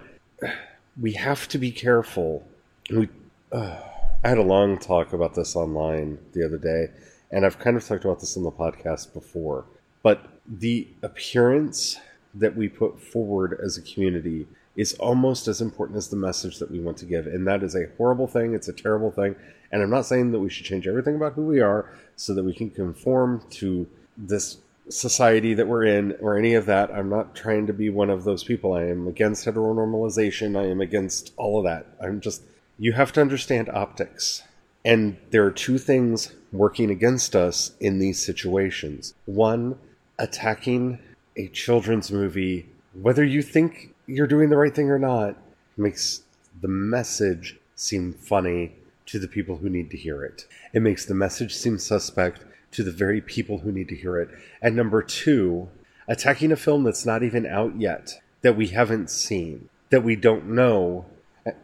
we 1.00 1.12
have 1.12 1.48
to 1.48 1.58
be 1.58 1.70
careful. 1.70 2.46
We, 2.90 3.08
uh, 3.52 3.80
I 4.22 4.28
had 4.28 4.38
a 4.38 4.42
long 4.42 4.78
talk 4.78 5.12
about 5.12 5.34
this 5.34 5.56
online 5.56 6.18
the 6.32 6.44
other 6.44 6.58
day, 6.58 6.88
and 7.30 7.44
I've 7.44 7.58
kind 7.58 7.76
of 7.76 7.84
talked 7.84 8.04
about 8.04 8.20
this 8.20 8.36
on 8.36 8.42
the 8.42 8.50
podcast 8.50 9.12
before. 9.12 9.64
But 10.02 10.24
the 10.46 10.88
appearance 11.02 11.98
that 12.34 12.56
we 12.56 12.68
put 12.68 13.00
forward 13.00 13.58
as 13.62 13.78
a 13.78 13.82
community 13.82 14.46
is 14.76 14.94
almost 14.94 15.46
as 15.46 15.60
important 15.60 15.96
as 15.96 16.08
the 16.08 16.16
message 16.16 16.58
that 16.58 16.70
we 16.70 16.80
want 16.80 16.96
to 16.98 17.04
give. 17.04 17.26
And 17.26 17.46
that 17.46 17.62
is 17.62 17.76
a 17.76 17.88
horrible 17.96 18.26
thing. 18.26 18.54
It's 18.54 18.68
a 18.68 18.72
terrible 18.72 19.10
thing. 19.10 19.36
And 19.70 19.82
I'm 19.82 19.90
not 19.90 20.06
saying 20.06 20.32
that 20.32 20.40
we 20.40 20.50
should 20.50 20.66
change 20.66 20.86
everything 20.86 21.14
about 21.14 21.34
who 21.34 21.46
we 21.46 21.60
are 21.60 21.90
so 22.16 22.34
that 22.34 22.44
we 22.44 22.52
can 22.52 22.70
conform 22.70 23.42
to 23.50 23.86
this 24.16 24.58
society 24.88 25.54
that 25.54 25.66
we're 25.66 25.84
in 25.84 26.12
or 26.20 26.36
any 26.36 26.54
of 26.54 26.66
that. 26.66 26.92
I'm 26.92 27.08
not 27.08 27.34
trying 27.34 27.66
to 27.68 27.72
be 27.72 27.88
one 27.88 28.10
of 28.10 28.24
those 28.24 28.44
people. 28.44 28.72
I 28.72 28.82
am 28.82 29.06
against 29.06 29.46
heteronormalization. 29.46 30.58
I 30.58 30.66
am 30.66 30.80
against 30.80 31.32
all 31.36 31.58
of 31.58 31.64
that. 31.64 31.86
I'm 32.02 32.20
just, 32.20 32.42
you 32.78 32.92
have 32.92 33.12
to 33.12 33.20
understand 33.20 33.68
optics. 33.68 34.42
And 34.84 35.16
there 35.30 35.44
are 35.44 35.50
two 35.50 35.78
things 35.78 36.34
working 36.52 36.90
against 36.90 37.34
us 37.34 37.72
in 37.80 37.98
these 37.98 38.24
situations. 38.24 39.14
One, 39.24 39.78
attacking 40.18 40.98
a 41.36 41.48
children's 41.48 42.10
movie, 42.10 42.68
whether 43.00 43.24
you 43.24 43.42
think 43.42 43.94
you're 44.06 44.26
doing 44.26 44.50
the 44.50 44.56
right 44.56 44.74
thing 44.74 44.90
or 44.90 44.98
not 44.98 45.36
makes 45.76 46.22
the 46.60 46.68
message 46.68 47.58
seem 47.74 48.12
funny 48.12 48.72
to 49.06 49.18
the 49.18 49.28
people 49.28 49.56
who 49.56 49.68
need 49.68 49.90
to 49.90 49.96
hear 49.96 50.24
it. 50.24 50.46
It 50.72 50.82
makes 50.82 51.04
the 51.04 51.14
message 51.14 51.54
seem 51.54 51.78
suspect 51.78 52.44
to 52.72 52.82
the 52.82 52.92
very 52.92 53.20
people 53.20 53.58
who 53.58 53.72
need 53.72 53.88
to 53.88 53.96
hear 53.96 54.18
it. 54.18 54.28
And 54.62 54.74
number 54.74 55.02
two, 55.02 55.68
attacking 56.08 56.52
a 56.52 56.56
film 56.56 56.84
that's 56.84 57.06
not 57.06 57.22
even 57.22 57.46
out 57.46 57.78
yet, 57.80 58.20
that 58.42 58.56
we 58.56 58.68
haven't 58.68 59.10
seen, 59.10 59.68
that 59.90 60.02
we 60.02 60.16
don't 60.16 60.46
know 60.46 61.06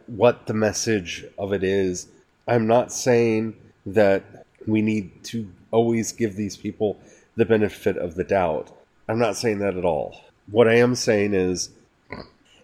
what 0.07 0.47
the 0.47 0.53
message 0.53 1.25
of 1.37 1.53
it 1.53 1.63
is. 1.63 2.07
I'm 2.47 2.67
not 2.67 2.91
saying 2.91 3.55
that 3.85 4.23
we 4.67 4.81
need 4.81 5.23
to 5.25 5.51
always 5.71 6.11
give 6.11 6.35
these 6.35 6.57
people 6.57 6.99
the 7.35 7.45
benefit 7.45 7.97
of 7.97 8.15
the 8.15 8.23
doubt. 8.23 8.75
I'm 9.07 9.19
not 9.19 9.35
saying 9.37 9.59
that 9.59 9.77
at 9.77 9.85
all. 9.85 10.21
What 10.49 10.67
I 10.67 10.75
am 10.75 10.95
saying 10.95 11.33
is 11.33 11.69